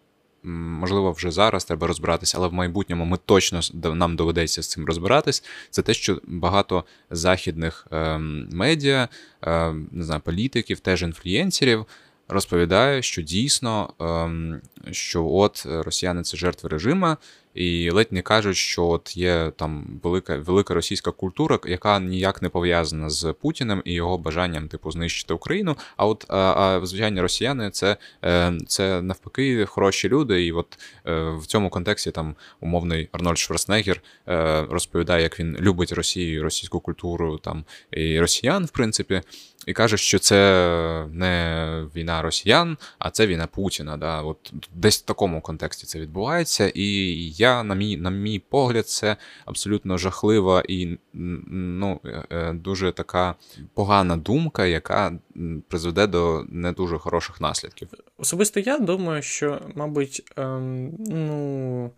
Можливо, 0.46 1.12
вже 1.12 1.32
зараз 1.32 1.66
треба 1.66 1.88
розбиратися, 1.88 2.38
але 2.38 2.48
в 2.48 2.54
майбутньому 2.54 3.06
ми 3.06 3.18
точно 3.26 3.60
нам 3.74 4.16
доведеться 4.16 4.64
з 4.64 4.68
цим 4.68 4.86
розбиратись. 4.86 5.44
Це 5.70 5.82
те, 5.82 5.94
що 5.94 6.22
багато 6.28 6.84
західних 7.10 7.88
е, 7.92 8.18
медіа, 8.52 9.10
е, 9.42 9.74
не 9.92 10.04
знаю, 10.04 10.22
політиків, 10.22 10.80
теж 10.80 11.04
інфлюєнсерів 11.04 11.86
розповідає, 12.28 13.02
що 13.02 13.22
дійсно, 13.22 13.94
ем, 14.00 14.62
що 14.92 15.26
от 15.26 15.66
росіяни 15.70 16.22
це 16.24 16.38
жертви 16.38 16.70
режиму, 16.70 17.18
і 17.56 17.90
ледь 17.90 18.12
не 18.12 18.22
кажуть, 18.22 18.58
що 18.58 18.88
от 18.88 19.18
є 19.18 19.52
там 19.56 20.00
велика 20.04 20.38
велика 20.38 20.74
російська 20.74 21.12
культура, 21.12 21.60
яка 21.66 22.00
ніяк 22.00 22.42
не 22.42 22.50
пов'язана 22.50 23.10
з 23.10 23.34
Путіним 23.42 23.82
і 23.86 23.94
його 23.94 24.18
бажанням 24.18 24.68
типу 24.68 24.92
знищити 24.92 25.34
Україну. 25.34 25.78
А 25.98 26.06
от 26.06 26.26
а, 26.30 26.38
а 26.38 26.86
звичайні 26.86 27.22
росіяни 27.22 27.70
це 27.70 27.98
е, 28.24 28.58
це 28.68 29.02
навпаки 29.02 29.66
хороші 29.66 30.10
люди. 30.10 30.46
І 30.46 30.52
от 30.52 30.80
е, 31.08 31.30
в 31.30 31.46
цьому 31.46 31.70
контексті 31.70 32.12
там 32.12 32.36
умовний 32.60 33.10
Арнольд 33.12 33.38
Шварценеггер 33.38 34.02
е, 34.28 34.66
розповідає, 34.70 35.24
як 35.24 35.40
він 35.40 35.58
любить 35.60 35.92
Росію, 35.92 36.44
російську 36.44 36.80
культуру 36.80 37.38
там 37.38 37.66
і 37.92 38.20
росіян, 38.20 38.66
в 38.66 38.70
принципі. 38.70 39.22
І 39.66 39.74
каже, 39.74 39.98
що 39.98 40.20
це 40.20 41.08
не 41.12 41.66
війна 41.96 42.22
росіян, 42.22 42.78
а 43.00 43.10
це 43.10 43.28
війна 43.28 43.48
Путіна. 43.48 43.98
Да? 43.98 44.22
От 44.22 44.54
Десь 44.74 45.00
в 45.00 45.06
такому 45.06 45.42
контексті 45.42 45.86
це 45.86 46.00
відбувається. 46.00 46.72
І 46.76 46.86
я, 47.30 47.45
на 47.46 47.76
мій 47.76 47.98
на 47.98 48.10
мій 48.10 48.40
погляд, 48.40 48.88
це 48.88 49.18
абсолютно 49.46 49.98
жахлива 49.98 50.64
і 50.68 50.98
ну, 51.14 52.00
е, 52.32 52.54
дуже 52.54 52.92
така 52.92 53.36
погана 53.74 54.18
думка, 54.18 54.66
яка 54.66 55.20
призведе 55.68 56.08
до 56.08 56.46
не 56.50 56.72
дуже 56.72 56.98
хороших 56.98 57.42
наслідків. 57.42 57.88
Особисто 58.18 58.60
я 58.60 58.80
думаю, 58.80 59.22
що, 59.22 59.62
мабуть, 59.76 60.34
ем, 60.36 60.92
ну. 61.00 61.92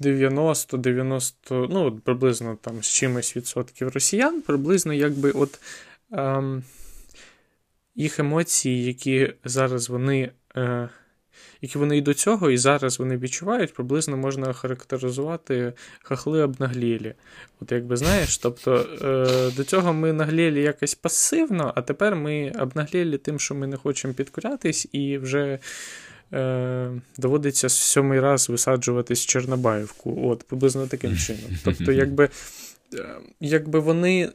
90-90, 0.00 1.66
ну, 1.70 2.00
приблизно 2.04 2.58
там 2.60 2.82
з 2.82 2.86
чимось 2.86 3.36
відсотків 3.36 3.88
росіян, 3.88 4.42
приблизно 4.42 4.92
якби 4.92 5.30
от 5.30 5.60
ем, 6.12 6.62
їх 7.94 8.18
емоції, 8.18 8.84
які 8.84 9.34
зараз 9.44 9.88
вони. 9.88 10.30
Е, 10.56 10.88
які 11.64 11.78
вони 11.78 11.96
і 11.98 12.00
до 12.00 12.14
цього, 12.14 12.50
і 12.50 12.58
зараз 12.58 12.98
вони 12.98 13.16
відчувають, 13.16 13.74
приблизно 13.74 14.16
можна 14.16 14.48
охарактеризувати 14.48 15.72
хахли 16.02 16.42
обнаглілі. 16.42 17.14
От 17.60 17.72
якби 17.72 17.96
знаєш, 17.96 18.38
тобто 18.38 18.86
е, 19.02 19.50
до 19.56 19.64
цього 19.64 19.92
ми 19.92 20.12
наглілі 20.12 20.62
якось 20.62 20.94
пасивно, 20.94 21.72
а 21.76 21.82
тепер 21.82 22.16
ми 22.16 22.52
обнаглілі 22.60 23.18
тим, 23.18 23.38
що 23.38 23.54
ми 23.54 23.66
не 23.66 23.76
хочемо 23.76 24.14
підкорятись, 24.14 24.88
і 24.92 25.18
вже 25.18 25.58
е, 26.32 26.90
доводиться 27.18 27.68
сьомий 27.68 28.20
раз 28.20 28.48
висаджуватись 28.48 29.26
Чорнобаївку. 29.26 30.28
От, 30.28 30.42
приблизно 30.42 30.86
таким 30.86 31.16
чином. 31.16 31.50
Тобто, 31.64 31.92
якби, 31.92 32.28
е, 32.94 33.16
якби 33.40 33.78
вони 33.78 34.32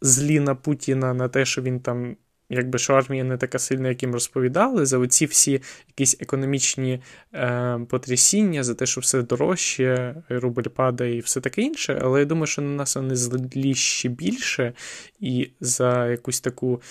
злі 0.00 0.40
на 0.40 0.54
Путіна 0.54 1.14
на 1.14 1.28
те, 1.28 1.44
що 1.44 1.62
він 1.62 1.80
там. 1.80 2.16
Якби 2.50 2.78
що 2.78 2.94
армія 2.94 3.24
не 3.24 3.36
така 3.36 3.58
сильна, 3.58 3.88
як 3.88 4.02
їм 4.02 4.12
розповідали, 4.12 4.86
за 4.86 4.98
оці 4.98 5.26
всі 5.26 5.62
якісь 5.88 6.16
економічні 6.20 7.02
е, 7.34 7.80
потрясіння, 7.88 8.64
за 8.64 8.74
те, 8.74 8.86
що 8.86 9.00
все 9.00 9.22
дорожче, 9.22 10.14
рубль 10.28 10.68
падає 10.74 11.16
і 11.16 11.20
все 11.20 11.40
таке 11.40 11.62
інше. 11.62 12.00
Але 12.02 12.20
я 12.20 12.26
думаю, 12.26 12.46
що 12.46 12.62
на 12.62 12.70
нас 12.70 12.96
вони 12.96 13.16
злі 13.16 13.74
ще 13.74 14.08
більше, 14.08 14.72
і 15.20 15.50
за 15.60 16.06
якусь 16.06 16.40
таку 16.40 16.82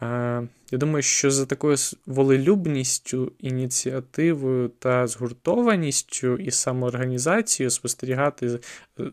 я 0.00 0.78
думаю, 0.78 1.02
що 1.02 1.30
за 1.30 1.46
такою 1.46 1.76
волелюбністю, 2.06 3.32
ініціативою 3.38 4.68
та 4.68 5.06
згуртованістю 5.06 6.36
і 6.36 6.50
самоорганізацією 6.50 7.70
спостерігати 7.70 8.46
е, 8.46 8.58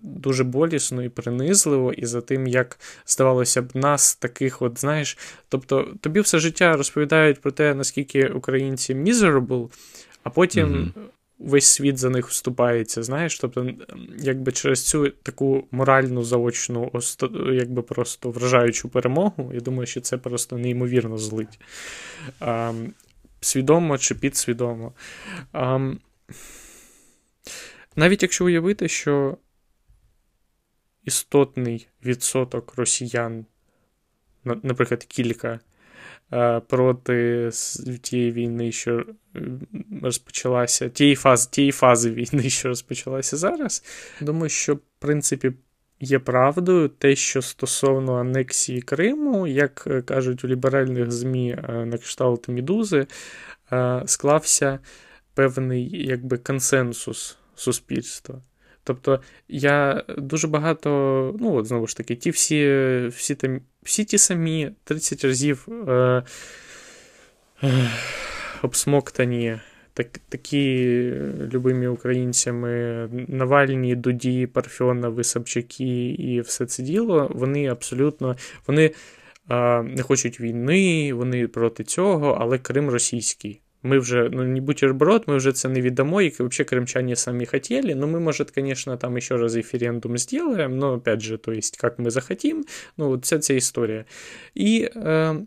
дуже 0.01 0.43
болісно 0.43 1.03
і 1.03 1.09
принизливо, 1.09 1.93
і 1.93 2.05
за 2.05 2.21
тим, 2.21 2.47
як 2.47 2.79
здавалося 3.05 3.61
б, 3.61 3.75
нас 3.75 4.15
таких, 4.15 4.61
от 4.61 4.79
знаєш, 4.79 5.17
тобто 5.49 5.93
тобі 6.01 6.19
все 6.19 6.39
життя 6.39 6.77
розповідають 6.77 7.41
про 7.41 7.51
те, 7.51 7.73
наскільки 7.73 8.27
українці 8.27 8.95
miserable, 8.95 9.69
а 10.23 10.29
потім. 10.29 10.67
Mm-hmm 10.67 11.01
весь 11.43 11.65
світ 11.65 11.97
за 11.97 12.09
них 12.09 12.27
вступається, 12.27 13.03
знаєш, 13.03 13.39
тобто, 13.39 13.69
якби 14.17 14.51
через 14.51 14.87
цю 14.87 15.09
таку 15.09 15.67
моральну 15.71 16.23
заочну, 16.23 16.91
якби 17.53 17.81
просто 17.81 18.29
вражаючу 18.29 18.89
перемогу, 18.89 19.51
я 19.53 19.59
думаю, 19.59 19.85
що 19.85 20.01
це 20.01 20.17
просто 20.17 20.57
неймовірно 20.57 21.17
злить. 21.17 21.59
А, 22.39 22.73
Свідомо 23.41 23.97
чи 23.97 24.15
підсвідомо. 24.15 24.93
А, 25.51 25.93
Навіть 27.95 28.21
якщо 28.21 28.45
уявити, 28.45 28.87
що 28.87 29.37
істотний 31.03 31.87
відсоток 32.05 32.75
росіян, 32.75 33.45
наприклад, 34.43 35.03
кілька 35.03 35.59
проти 36.67 37.49
тієї 38.01 38.31
війни, 38.31 38.71
що 38.71 39.05
розпочалася, 40.01 40.89
тієї 40.89 41.15
фази, 41.15 41.49
тієї 41.51 41.71
фази 41.71 42.11
війни, 42.11 42.49
що 42.49 42.67
розпочалася 42.67 43.37
зараз. 43.37 43.83
Думаю, 44.21 44.49
що 44.49 44.75
в 44.75 44.79
принципі. 44.99 45.51
Є 46.03 46.19
правдою 46.19 46.89
те, 46.89 47.15
що 47.15 47.41
стосовно 47.41 48.15
анексії 48.15 48.81
Криму, 48.81 49.47
як 49.47 49.83
е, 49.87 50.01
кажуть 50.01 50.43
у 50.43 50.47
ліберальних 50.47 51.11
ЗМІ 51.11 51.51
е, 51.51 51.85
на 51.85 51.97
кшталт 51.97 52.47
Мідузи, 52.47 53.07
склався 54.05 54.79
певний 55.33 56.07
якби 56.07 56.37
консенсус 56.37 57.37
суспільства. 57.55 58.41
Тобто 58.83 59.21
я 59.47 60.03
дуже 60.17 60.47
багато, 60.47 60.89
ну 61.39 61.55
от 61.55 61.65
знову 61.65 61.87
ж 61.87 61.97
таки, 61.97 62.15
ті 62.15 62.29
всі 62.29 62.67
всі, 63.07 63.35
там, 63.35 63.61
всі 63.83 64.05
ті 64.05 64.17
самі 64.17 64.71
30 64.83 65.25
разів 65.25 65.67
е, 65.89 66.23
е, 67.63 67.91
обсмоктані 68.61 69.59
так, 69.93 70.07
такі 70.29 70.95
любимі 71.53 71.87
українцями 71.87 73.07
Навальні, 73.27 73.95
Дуді, 73.95 74.47
Парфьонови, 74.47 75.23
Собчаки 75.23 76.09
і 76.09 76.41
все 76.41 76.65
це 76.65 76.83
діло, 76.83 77.31
вони 77.33 77.67
абсолютно 77.67 78.35
вони 78.67 78.91
е, 79.49 79.83
не 79.83 80.03
хочуть 80.03 80.39
війни, 80.39 81.13
вони 81.13 81.47
проти 81.47 81.83
цього, 81.83 82.37
але 82.41 82.57
Крим 82.57 82.89
російський 82.89 83.61
Мы 83.82 83.98
уже, 83.98 84.28
ну, 84.32 84.42
не 84.42 84.60
бутерброд, 84.60 85.24
мы 85.26 85.34
уже 85.34 85.52
це 85.52 85.68
не 85.68 85.80
віддамо, 85.80 86.22
и 86.22 86.32
вообще 86.38 86.64
крымчане 86.64 87.16
сами 87.16 87.44
хотели, 87.44 87.94
но 87.94 88.06
мы, 88.06 88.20
может, 88.20 88.50
конечно, 88.50 88.96
там 88.96 89.16
еще 89.16 89.36
раз 89.36 89.54
референдум 89.54 90.18
сделаем, 90.18 90.78
но, 90.78 90.94
опять 90.94 91.20
же, 91.20 91.38
то 91.38 91.52
есть, 91.52 91.76
как 91.76 91.98
мы 91.98 92.10
захотим, 92.10 92.64
ну, 92.96 93.08
вот 93.08 93.24
вся 93.24 93.36
эта 93.36 93.56
история. 93.56 94.04
И, 94.54 94.90
э, 94.94 95.46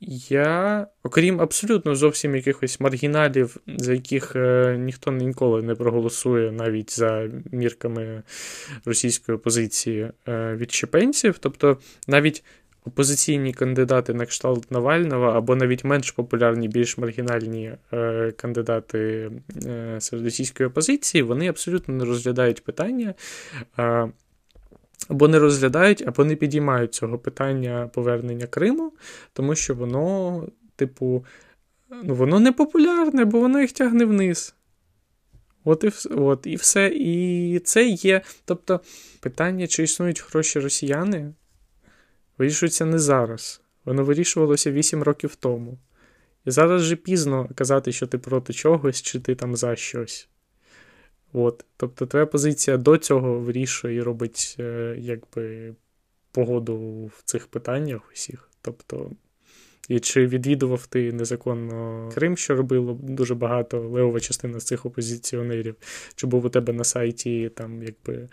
я, 0.00 0.86
окрім 1.02 1.40
абсолютно 1.40 1.94
зовсім 1.94 2.34
якихось 2.34 2.80
маргіналів, 2.80 3.56
за 3.66 3.92
яких 3.92 4.36
е, 4.36 4.76
ніхто 4.78 5.12
ніколи 5.12 5.62
не 5.62 5.74
проголосує 5.74 6.52
навіть 6.52 6.98
за 6.98 7.30
мірками 7.52 8.22
російської 8.84 9.36
опозиції 9.36 10.10
е, 10.28 10.54
відщепенців, 10.56 11.38
тобто 11.38 11.78
навіть 12.06 12.44
опозиційні 12.85 13.53
кандидати 13.53 14.13
на 14.13 14.25
кшталт 14.25 14.71
Навального, 14.71 15.25
або 15.25 15.55
навіть 15.55 15.83
менш 15.83 16.11
популярні, 16.11 16.67
більш 16.67 16.97
маргінальні 16.97 17.71
е, 17.93 18.31
кандидати 18.31 19.31
е, 19.65 19.95
серед 20.01 20.25
російської 20.25 20.69
опозиції, 20.69 21.21
вони 21.21 21.47
абсолютно 21.47 21.93
не 21.93 22.05
розглядають 22.05 22.63
питання. 22.63 23.13
Е, 23.79 24.11
або 25.07 25.27
не 25.27 25.39
розглядають, 25.39 26.03
або 26.07 26.25
не 26.25 26.35
підіймають 26.35 26.93
цього 26.93 27.17
питання 27.17 27.89
повернення 27.93 28.47
Криму, 28.47 28.91
тому 29.33 29.55
що 29.55 29.75
воно, 29.75 30.47
типу, 30.75 31.25
ну, 32.03 32.15
воно 32.15 32.39
не 32.39 32.51
популярне, 32.51 33.25
бо 33.25 33.39
воно 33.39 33.61
їх 33.61 33.71
тягне 33.71 34.05
вниз. 34.05 34.55
От 35.65 35.83
і 35.83 36.09
от, 36.09 36.47
і 36.47 36.55
все. 36.55 36.87
І 36.87 37.59
це 37.59 37.85
є. 37.85 38.21
Тобто, 38.45 38.79
питання, 39.19 39.67
чи 39.67 39.83
існують 39.83 40.19
хороші 40.19 40.59
росіяни, 40.59 41.33
вирішується 42.37 42.85
не 42.85 42.99
зараз. 42.99 43.61
Воно 43.85 44.03
вирішувалося 44.03 44.71
8 44.71 45.03
років 45.03 45.35
тому. 45.35 45.77
І 46.45 46.51
зараз 46.51 46.81
вже 46.81 46.95
пізно 46.95 47.49
казати, 47.55 47.91
що 47.91 48.07
ти 48.07 48.17
проти 48.17 48.53
чогось, 48.53 49.01
чи 49.01 49.19
ти 49.19 49.35
там 49.35 49.55
за 49.55 49.75
щось. 49.75 50.29
От. 51.33 51.65
Тобто, 51.77 52.05
твоя 52.05 52.25
позиція 52.25 52.77
до 52.77 52.97
цього 52.97 53.39
вирішує 53.39 53.95
і 53.95 54.01
робить 54.01 54.55
е, 54.59 54.95
якби, 54.99 55.75
погоду 56.31 57.05
в 57.17 57.21
цих 57.23 57.47
питаннях 57.47 58.01
усіх. 58.13 58.49
Тобто, 58.61 59.11
і 59.89 59.99
чи 59.99 60.27
відвідував 60.27 60.87
ти 60.87 61.13
незаконно 61.13 62.09
Крим, 62.13 62.37
що 62.37 62.55
робило 62.55 62.99
дуже 63.01 63.35
багато 63.35 63.79
левова 63.89 64.19
частина 64.19 64.59
з 64.59 64.63
цих 64.63 64.85
опозиціонерів, 64.85 65.75
чи 66.15 66.27
був 66.27 66.45
у 66.45 66.49
тебе 66.49 66.73
на 66.73 66.83
сайті 66.83 67.51
там, 67.55 67.83
якби. 67.83 68.29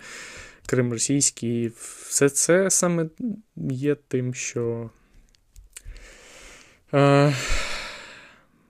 Крим 0.70 0.92
російський, 0.92 1.72
все 2.08 2.28
це 2.28 2.70
саме 2.70 3.06
є 3.70 3.94
тим, 3.94 4.34
що 4.34 4.90
е, 6.94 7.34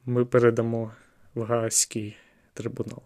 ми 0.06 0.24
передамо 0.24 0.92
в 1.34 1.42
Гаазький 1.42 2.16
трибунал 2.54 3.02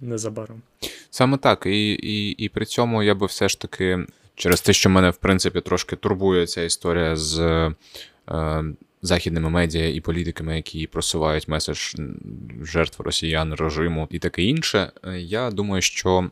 незабаром. 0.00 0.62
Саме 1.10 1.38
так. 1.38 1.66
І, 1.66 1.92
і, 1.92 2.30
І 2.30 2.48
при 2.48 2.64
цьому 2.64 3.02
я 3.02 3.14
би 3.14 3.26
все 3.26 3.48
ж 3.48 3.60
таки, 3.60 4.06
через 4.34 4.60
те, 4.60 4.72
що 4.72 4.90
мене 4.90 5.10
в 5.10 5.16
принципі 5.16 5.60
трошки 5.60 5.96
турбує 5.96 6.46
ця 6.46 6.62
історія 6.62 7.16
з. 7.16 7.40
Е, 8.28 8.64
Західними 9.02 9.50
медіа 9.50 9.88
і 9.88 10.00
політиками, 10.00 10.56
які 10.56 10.86
просувають 10.86 11.48
меседж 11.48 11.94
жертв 12.62 13.02
росіян, 13.02 13.54
режиму 13.54 14.08
і 14.10 14.18
таке 14.18 14.42
інше. 14.42 14.92
Е, 15.04 15.18
я 15.20 15.50
думаю, 15.50 15.82
що 15.82 16.30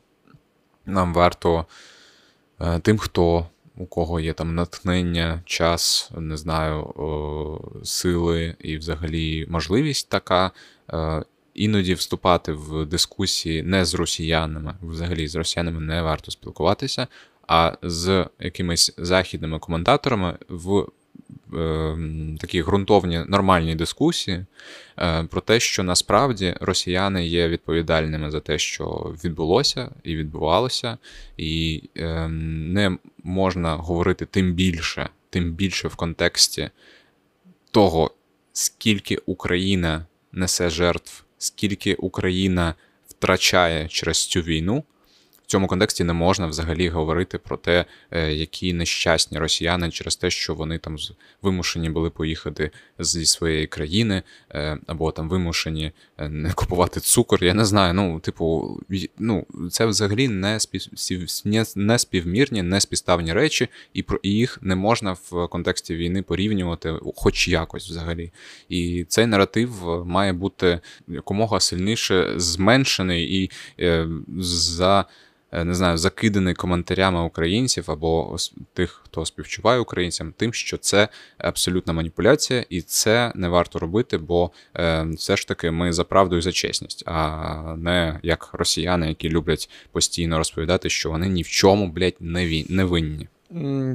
нам 0.86 1.14
варто 1.14 1.66
е, 2.60 2.78
тим, 2.78 2.98
хто 2.98 3.46
у 3.76 3.86
кого 3.86 4.20
є 4.20 4.32
там 4.32 4.54
натхнення, 4.54 5.42
час, 5.44 6.10
не 6.16 6.36
знаю, 6.36 6.94
сили 7.84 8.56
і 8.58 8.76
взагалі 8.76 9.46
можливість 9.48 10.08
така. 10.08 10.50
Е, 10.92 11.22
іноді 11.54 11.94
вступати 11.94 12.52
в 12.52 12.86
дискусії 12.86 13.62
не 13.62 13.84
з 13.84 13.94
росіянами, 13.94 14.74
взагалі 14.82 15.28
з 15.28 15.34
росіянами 15.34 15.80
не 15.80 16.02
варто 16.02 16.30
спілкуватися, 16.30 17.06
а 17.48 17.76
з 17.82 18.26
якимись 18.40 18.94
західними 18.98 19.58
коментаторами 19.58 20.38
в 20.48 20.86
такі 22.40 22.62
ґрунтовні 22.62 23.24
нормальні 23.28 23.74
дискусії 23.74 24.46
е, 24.98 25.24
про 25.24 25.40
те, 25.40 25.60
що 25.60 25.82
насправді 25.82 26.54
росіяни 26.60 27.26
є 27.26 27.48
відповідальними 27.48 28.30
за 28.30 28.40
те, 28.40 28.58
що 28.58 29.14
відбулося 29.24 29.90
і 30.04 30.16
відбувалося, 30.16 30.98
і 31.36 31.82
е, 31.96 32.28
не 32.28 32.98
можна 33.24 33.74
говорити 33.76 34.26
тим 34.26 34.52
більше, 34.52 35.08
тим 35.30 35.52
більше 35.52 35.88
в 35.88 35.94
контексті 35.96 36.70
того, 37.70 38.10
скільки 38.52 39.18
Україна 39.26 40.06
несе 40.32 40.70
жертв, 40.70 41.24
скільки 41.38 41.94
Україна 41.94 42.74
втрачає 43.08 43.88
через 43.88 44.26
цю 44.26 44.40
війну 44.40 44.84
цьому 45.52 45.66
контексті 45.66 46.04
не 46.04 46.12
можна 46.12 46.46
взагалі 46.46 46.88
говорити 46.88 47.38
про 47.38 47.56
те, 47.56 47.84
е, 48.10 48.32
які 48.32 48.72
нещасні 48.72 49.38
росіяни 49.38 49.90
через 49.90 50.16
те, 50.16 50.30
що 50.30 50.54
вони 50.54 50.78
там 50.78 50.96
вимушені 51.42 51.90
були 51.90 52.10
поїхати 52.10 52.70
зі 52.98 53.26
своєї 53.26 53.66
країни, 53.66 54.22
е, 54.50 54.78
або 54.86 55.12
там 55.12 55.28
вимушені 55.28 55.92
е, 56.18 56.28
не 56.28 56.52
купувати 56.52 57.00
цукор. 57.00 57.44
Я 57.44 57.54
не 57.54 57.64
знаю. 57.64 57.94
Ну, 57.94 58.20
типу, 58.20 58.80
ну 59.18 59.46
це 59.70 59.86
взагалі 59.86 60.28
не 60.28 60.58
не 61.76 61.98
співмірні, 61.98 62.62
не 62.62 62.80
співставні 62.80 63.32
речі, 63.32 63.68
і 63.94 64.02
про 64.02 64.20
їх 64.22 64.58
не 64.62 64.74
можна 64.74 65.12
в 65.12 65.48
контексті 65.48 65.94
війни 65.94 66.22
порівнювати, 66.22 66.94
хоч 67.16 67.48
якось 67.48 67.88
взагалі. 67.88 68.32
І 68.68 69.04
цей 69.08 69.26
наратив 69.26 70.02
має 70.06 70.32
бути 70.32 70.80
якомога 71.08 71.60
сильніше 71.60 72.32
зменшений 72.36 73.42
і 73.42 73.50
за. 74.38 75.06
Е, 75.52 75.64
не 75.64 75.74
знаю, 75.74 75.98
закиданий 75.98 76.54
коментарями 76.54 77.22
українців 77.22 77.90
або 77.90 78.36
тих, 78.72 79.02
хто 79.04 79.26
співчуває 79.26 79.80
українцям, 79.80 80.34
тим, 80.36 80.52
що 80.52 80.78
це 80.78 81.08
абсолютна 81.38 81.92
маніпуляція, 81.92 82.64
і 82.68 82.80
це 82.80 83.32
не 83.34 83.48
варто 83.48 83.78
робити, 83.78 84.18
бо 84.18 84.50
е, 84.76 85.06
все 85.16 85.36
ж 85.36 85.48
таки 85.48 85.70
ми 85.70 85.92
за 85.92 86.04
правду 86.04 86.36
і 86.36 86.40
за 86.40 86.52
чесність, 86.52 87.04
а 87.06 87.76
не 87.78 88.20
як 88.22 88.50
росіяни, 88.52 89.08
які 89.08 89.28
люблять 89.28 89.70
постійно 89.92 90.38
розповідати, 90.38 90.90
що 90.90 91.10
вони 91.10 91.28
ні 91.28 91.42
в 91.42 91.48
чому, 91.48 91.88
блядь, 91.88 92.16
не 92.20 92.84
винні. 92.84 93.28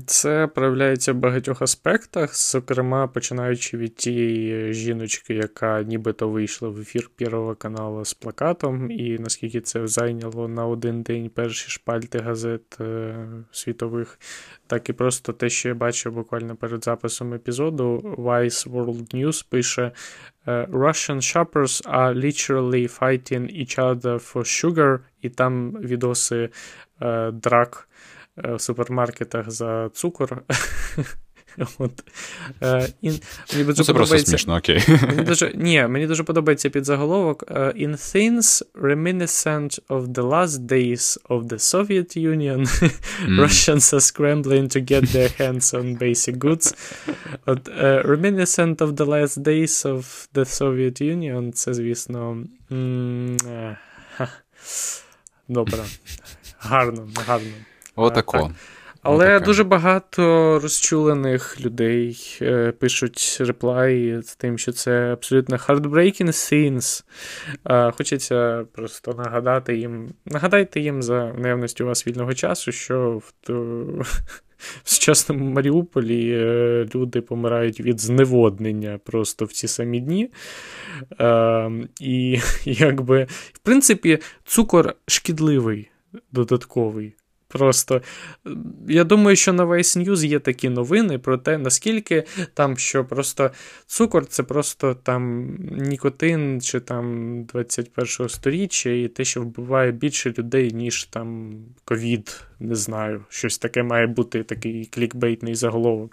Це 0.05 0.47
проявляється 0.47 1.13
в 1.13 1.15
багатьох 1.15 1.61
аспектах, 1.61 2.35
зокрема, 2.35 3.07
починаючи 3.07 3.77
від 3.77 3.95
тієї 3.95 4.73
жіночки, 4.73 5.33
яка 5.33 5.83
нібито 5.83 6.29
вийшла 6.29 6.69
в 6.69 6.79
ефір 6.79 7.09
Первого 7.15 7.55
каналу 7.55 8.05
з 8.05 8.13
плакатом, 8.13 8.91
і 8.91 9.19
наскільки 9.19 9.61
це 9.61 9.87
зайняло 9.87 10.47
на 10.47 10.65
один 10.65 11.01
день 11.01 11.29
перші 11.29 11.69
шпальти 11.69 12.19
газет 12.19 12.77
е, 12.81 13.15
світових, 13.51 14.19
так 14.67 14.89
і 14.89 14.93
просто 14.93 15.33
те, 15.33 15.49
що 15.49 15.69
я 15.69 15.75
бачив 15.75 16.13
буквально 16.13 16.55
перед 16.55 16.83
записом 16.83 17.33
епізоду, 17.33 18.15
Vice 18.17 18.71
World 18.71 19.15
News 19.15 19.45
пише: 19.49 19.91
е, 20.47 20.67
Russian 20.71 21.17
shoppers 21.17 21.89
are 21.89 22.13
literally 22.15 22.99
fighting 22.99 23.61
each 23.61 23.79
other 23.79 24.33
for 24.33 24.43
sugar, 24.43 24.99
і 25.21 25.29
там 25.29 25.71
відоси 25.71 26.49
е, 27.01 27.31
драк. 27.31 27.86
Е, 28.45 28.55
в 28.55 28.61
супермаркетах 28.61 29.51
за 29.51 29.89
цукор. 29.93 30.43
От. 31.77 32.03
Е, 32.63 32.89
і, 33.01 33.09
мені 33.53 33.63
дуже 33.63 33.81
ну, 33.81 33.83
Це 33.85 33.93
просто 33.93 34.17
смішно, 34.17 34.55
окей. 34.55 34.83
Мені 35.07 35.21
дуже, 35.21 35.51
Ні, 35.55 35.87
мені 35.87 36.07
дуже 36.07 36.23
подобається 36.23 36.69
підзаголовок. 36.69 37.43
Uh, 37.43 37.87
In 37.87 37.91
things 37.91 38.63
reminiscent 38.73 39.79
of 39.89 40.07
the 40.07 40.29
last 40.29 40.59
days 40.67 41.17
of 41.29 41.47
the 41.47 41.59
Soviet 41.59 42.17
Union, 42.17 42.59
mm. 42.59 43.39
Russians 43.39 43.93
are 43.93 44.11
scrambling 44.11 44.67
to 44.67 44.91
get 44.91 45.01
their 45.01 45.41
hands 45.41 45.73
on 45.73 45.97
basic 45.97 46.37
goods. 46.37 46.75
От, 47.45 47.67
uh, 47.67 48.05
Reminiscent 48.05 48.75
of 48.75 48.91
the 48.91 49.05
last 49.05 49.37
days 49.43 49.85
of 49.85 50.27
the 50.33 50.45
Soviet 50.61 51.01
Union, 51.01 51.51
це, 51.51 51.73
звісно. 51.73 52.43
М- 52.71 53.37
Добре. 55.47 55.83
Гарно, 56.59 57.07
гарно. 57.27 57.51
Отако. 57.97 58.51
Але 59.01 59.25
Отаке. 59.35 59.45
дуже 59.45 59.63
багато 59.63 60.59
розчулених 60.59 61.61
людей 61.61 62.37
е, 62.41 62.71
пишуть 62.71 63.37
реплай 63.39 64.21
з 64.21 64.35
тим, 64.35 64.57
що 64.57 64.71
це 64.71 65.13
абсолютно 65.13 65.57
heartbreaking 65.57 66.27
scenes. 66.27 67.03
Е, 67.69 67.91
хочеться 67.91 68.65
просто 68.73 69.13
нагадати 69.13 69.77
їм, 69.77 70.09
нагадайте 70.25 70.79
їм 70.79 71.03
за 71.03 71.33
наявності 71.33 71.83
у 71.83 71.85
вас 71.85 72.07
вільного 72.07 72.33
часу, 72.33 72.71
що 72.71 73.21
в, 73.47 73.51
в 74.83 74.89
сучасному 74.89 75.45
Маріуполі 75.45 76.31
е, 76.31 76.87
люди 76.95 77.21
помирають 77.21 77.79
від 77.79 77.99
зневоднення 77.99 78.99
просто 79.03 79.45
в 79.45 79.51
ці 79.51 79.67
самі 79.67 79.99
дні. 79.99 80.31
Е, 81.19 81.71
і 81.99 82.39
якби, 82.65 83.27
в 83.53 83.59
принципі, 83.59 84.19
цукор 84.45 84.95
шкідливий, 85.07 85.89
додатковий 86.31 87.13
Просто 87.47 88.01
я 88.87 89.03
думаю, 89.03 89.35
що 89.35 89.53
на 89.53 89.65
Vice 89.65 90.05
News 90.05 90.25
є 90.25 90.39
такі 90.39 90.69
новини 90.69 91.17
про 91.17 91.37
те, 91.37 91.57
наскільки 91.57 92.23
там 92.53 92.77
що 92.77 93.05
просто 93.05 93.51
цукор 93.85 94.25
це 94.25 94.43
просто 94.43 94.95
там 95.03 95.49
нікотин 95.71 96.61
чи 96.61 96.79
там 96.79 97.43
21 97.43 98.29
сторіччя, 98.29 98.89
і 98.89 99.07
те, 99.07 99.25
що 99.25 99.41
вбиває 99.41 99.91
більше 99.91 100.33
людей, 100.37 100.71
ніж 100.71 101.03
там 101.03 101.53
ковід. 101.85 102.43
Не 102.59 102.75
знаю, 102.75 103.25
щось 103.29 103.57
таке 103.57 103.83
має 103.83 104.07
бути, 104.07 104.43
такий 104.43 104.85
клікбейтний 104.85 105.55
заголовок. 105.55 106.11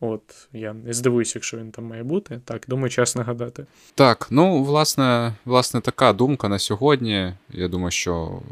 От, 0.00 0.22
я 0.52 0.72
не 0.72 0.92
здивуюся, 0.92 1.32
якщо 1.34 1.56
він 1.56 1.70
там 1.70 1.84
має 1.84 2.02
бути. 2.02 2.40
Так, 2.44 2.64
думаю, 2.68 2.90
час 2.90 3.16
нагадати. 3.16 3.66
Так, 3.94 4.26
ну, 4.30 4.62
власне, 4.62 5.34
власне, 5.44 5.80
така 5.80 6.12
думка 6.12 6.48
на 6.48 6.58
сьогодні. 6.58 7.34
Я 7.50 7.68
думаю, 7.68 7.90
що 7.90 8.42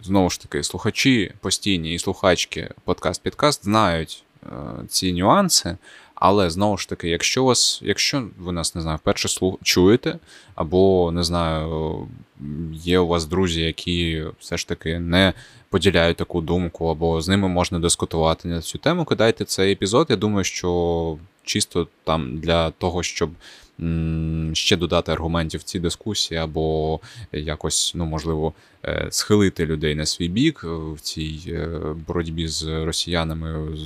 знову 0.00 0.30
ж 0.30 0.40
таки, 0.40 0.62
слухачі 0.62 1.32
постійні 1.40 1.94
і 1.94 1.98
слухачки 1.98 2.70
подкаст-підкаст 2.86 3.64
знають 3.64 4.22
е, 4.46 4.48
ці 4.88 5.12
нюанси. 5.12 5.76
Але 6.20 6.50
знову 6.50 6.78
ж 6.78 6.88
таки, 6.88 7.08
якщо 7.08 7.44
вас, 7.44 7.80
якщо 7.82 8.28
ви 8.38 8.52
нас 8.52 8.74
не 8.74 8.80
знаю, 8.80 8.96
вперше 8.96 9.28
слух... 9.28 9.56
чуєте, 9.62 10.18
або 10.54 11.10
не 11.12 11.22
знаю, 11.22 12.08
є 12.72 12.98
у 12.98 13.06
вас 13.06 13.24
друзі, 13.26 13.60
які 13.60 14.24
все 14.40 14.56
ж 14.56 14.68
таки 14.68 14.98
не 14.98 15.32
поділяють 15.70 16.16
таку 16.16 16.40
думку, 16.40 16.88
або 16.88 17.20
з 17.20 17.28
ними 17.28 17.48
можна 17.48 17.78
дискутувати 17.78 18.48
на 18.48 18.60
цю 18.60 18.78
тему, 18.78 19.04
кидайте 19.04 19.44
цей 19.44 19.72
епізод. 19.72 20.06
Я 20.10 20.16
думаю, 20.16 20.44
що 20.44 21.18
чисто 21.44 21.88
там 22.04 22.38
для 22.38 22.70
того, 22.70 23.02
щоб 23.02 23.30
ще 24.52 24.76
додати 24.76 25.12
аргументів 25.12 25.60
в 25.60 25.62
цій 25.62 25.80
дискусії, 25.80 26.40
або 26.40 27.00
якось, 27.32 27.92
ну, 27.94 28.04
можливо, 28.04 28.52
е, 28.84 29.08
схилити 29.10 29.66
людей 29.66 29.94
на 29.94 30.06
свій 30.06 30.28
бік 30.28 30.64
в 30.64 31.00
цій 31.00 31.40
е, 31.48 31.68
боротьбі 32.06 32.48
з 32.48 32.84
росіянами 32.84 33.76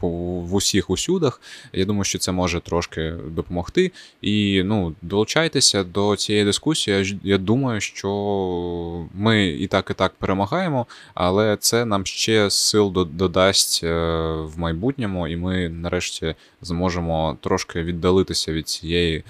в 0.00 0.54
усіх 0.54 0.90
усюдах. 0.90 1.40
Я 1.72 1.84
думаю, 1.84 2.04
що 2.04 2.18
це 2.18 2.32
може 2.32 2.60
трошки 2.60 3.14
допомогти. 3.30 3.92
І 4.22 4.62
ну, 4.64 4.94
долучайтеся 5.02 5.84
до 5.84 6.16
цієї 6.16 6.44
дискусії. 6.44 7.18
Я 7.22 7.38
думаю, 7.38 7.80
що 7.80 9.08
ми 9.14 9.48
і 9.48 9.66
так, 9.66 9.88
і 9.90 9.94
так 9.94 10.14
перемагаємо, 10.18 10.86
але 11.14 11.56
це 11.60 11.84
нам 11.84 12.06
ще 12.06 12.50
сил 12.50 13.06
додасть 13.12 13.80
е, 13.84 13.94
в 14.32 14.58
майбутньому, 14.58 15.28
і 15.28 15.36
ми 15.36 15.68
нарешті 15.68 16.34
зможемо 16.62 17.38
трошки 17.40 17.82
віддалитися 17.82 18.52
від 18.52 18.68
цієї 18.68 19.24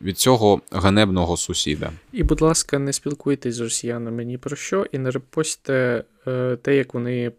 від 0.00 0.18
цього 0.18 0.60
ганебного 0.70 1.36
сусіда. 1.36 1.92
І, 2.12 2.22
будь 2.22 2.40
ласка, 2.40 2.78
не 2.78 2.92
спілкуйтесь 2.92 3.54
з 3.54 3.60
росіянами 3.60 4.24
ні 4.24 4.38
про 4.38 4.56
що, 4.56 4.86
і 4.92 4.98
не 4.98 5.10
репостьте 5.10 6.04
е, 6.26 6.56
те, 6.56 6.76
як 6.76 6.94
вони 6.94 7.32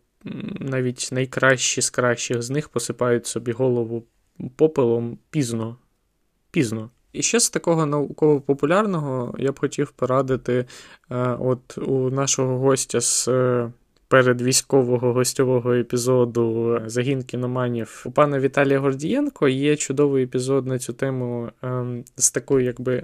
навіть 0.59 1.09
найкращі 1.12 1.82
з 1.82 1.89
кращих 1.89 2.41
з 2.41 2.49
них 2.49 2.70
посипають 2.70 3.28
собі 3.28 3.51
голову 3.51 4.03
попелом 4.55 5.18
пізно. 5.30 5.78
Пізно. 6.51 6.89
І 7.14 7.22
ще 7.22 7.39
з 7.39 7.49
такого 7.49 7.86
науково-популярного 7.86 9.36
я 9.39 9.51
б 9.51 9.59
хотів 9.59 9.91
порадити 9.91 10.66
е, 11.12 11.38
от 11.39 11.78
у 11.78 12.09
нашого 12.09 12.57
гостя 12.57 13.01
з 13.01 13.30
передвійськового 14.12 15.14
гостьового 15.14 15.74
епізоду 15.74 16.80
Загін 16.86 17.24
кіноманів 17.24 18.03
у 18.05 18.12
пана 18.12 18.39
Віталія 18.39 18.80
Гордієнко 18.80 19.47
є 19.47 19.76
чудовий 19.76 20.24
епізод 20.24 20.68
на 20.68 20.80
цю 20.80 20.93
тему 20.93 21.49
ем, 21.62 22.03
з 22.16 22.32
такою, 22.32 22.66
якби. 22.66 23.03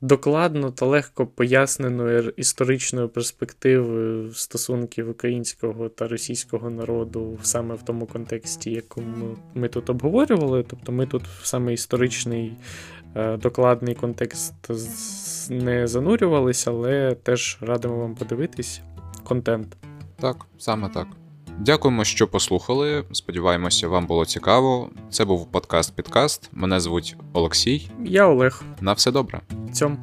Докладно 0.00 0.70
та 0.70 0.86
легко 0.86 1.26
поясненою 1.26 2.32
історичною 2.36 3.08
перспективою 3.08 4.32
стосунків 4.32 5.10
українського 5.10 5.88
та 5.88 6.08
російського 6.08 6.70
народу 6.70 7.38
саме 7.42 7.74
в 7.74 7.82
тому 7.82 8.06
контексті, 8.06 8.70
якому 8.70 9.36
ми 9.54 9.68
тут 9.68 9.90
обговорювали. 9.90 10.64
Тобто 10.68 10.92
ми 10.92 11.06
тут 11.06 11.22
саме 11.42 11.72
історичний 11.72 12.52
е, 13.14 13.36
докладний 13.36 13.94
контекст 13.94 14.54
не 15.50 15.86
занурювалися, 15.86 16.70
але 16.70 17.14
теж 17.14 17.58
радимо 17.60 17.98
вам 17.98 18.14
подивитись 18.14 18.80
контент. 19.26 19.76
Так, 20.20 20.46
саме 20.58 20.88
так. 20.88 21.06
Дякуємо, 21.58 22.04
що 22.04 22.28
послухали. 22.28 23.04
Сподіваємося, 23.12 23.88
вам 23.88 24.06
було 24.06 24.24
цікаво. 24.24 24.90
Це 25.10 25.24
був 25.24 25.48
подкаст-підкаст. 25.52 26.48
Мене 26.52 26.80
звуть 26.80 27.16
Олексій. 27.32 27.90
Я 28.04 28.26
Олег. 28.26 28.62
На 28.80 28.92
все 28.92 29.10
добре. 29.10 29.40
Цьом. 29.72 29.98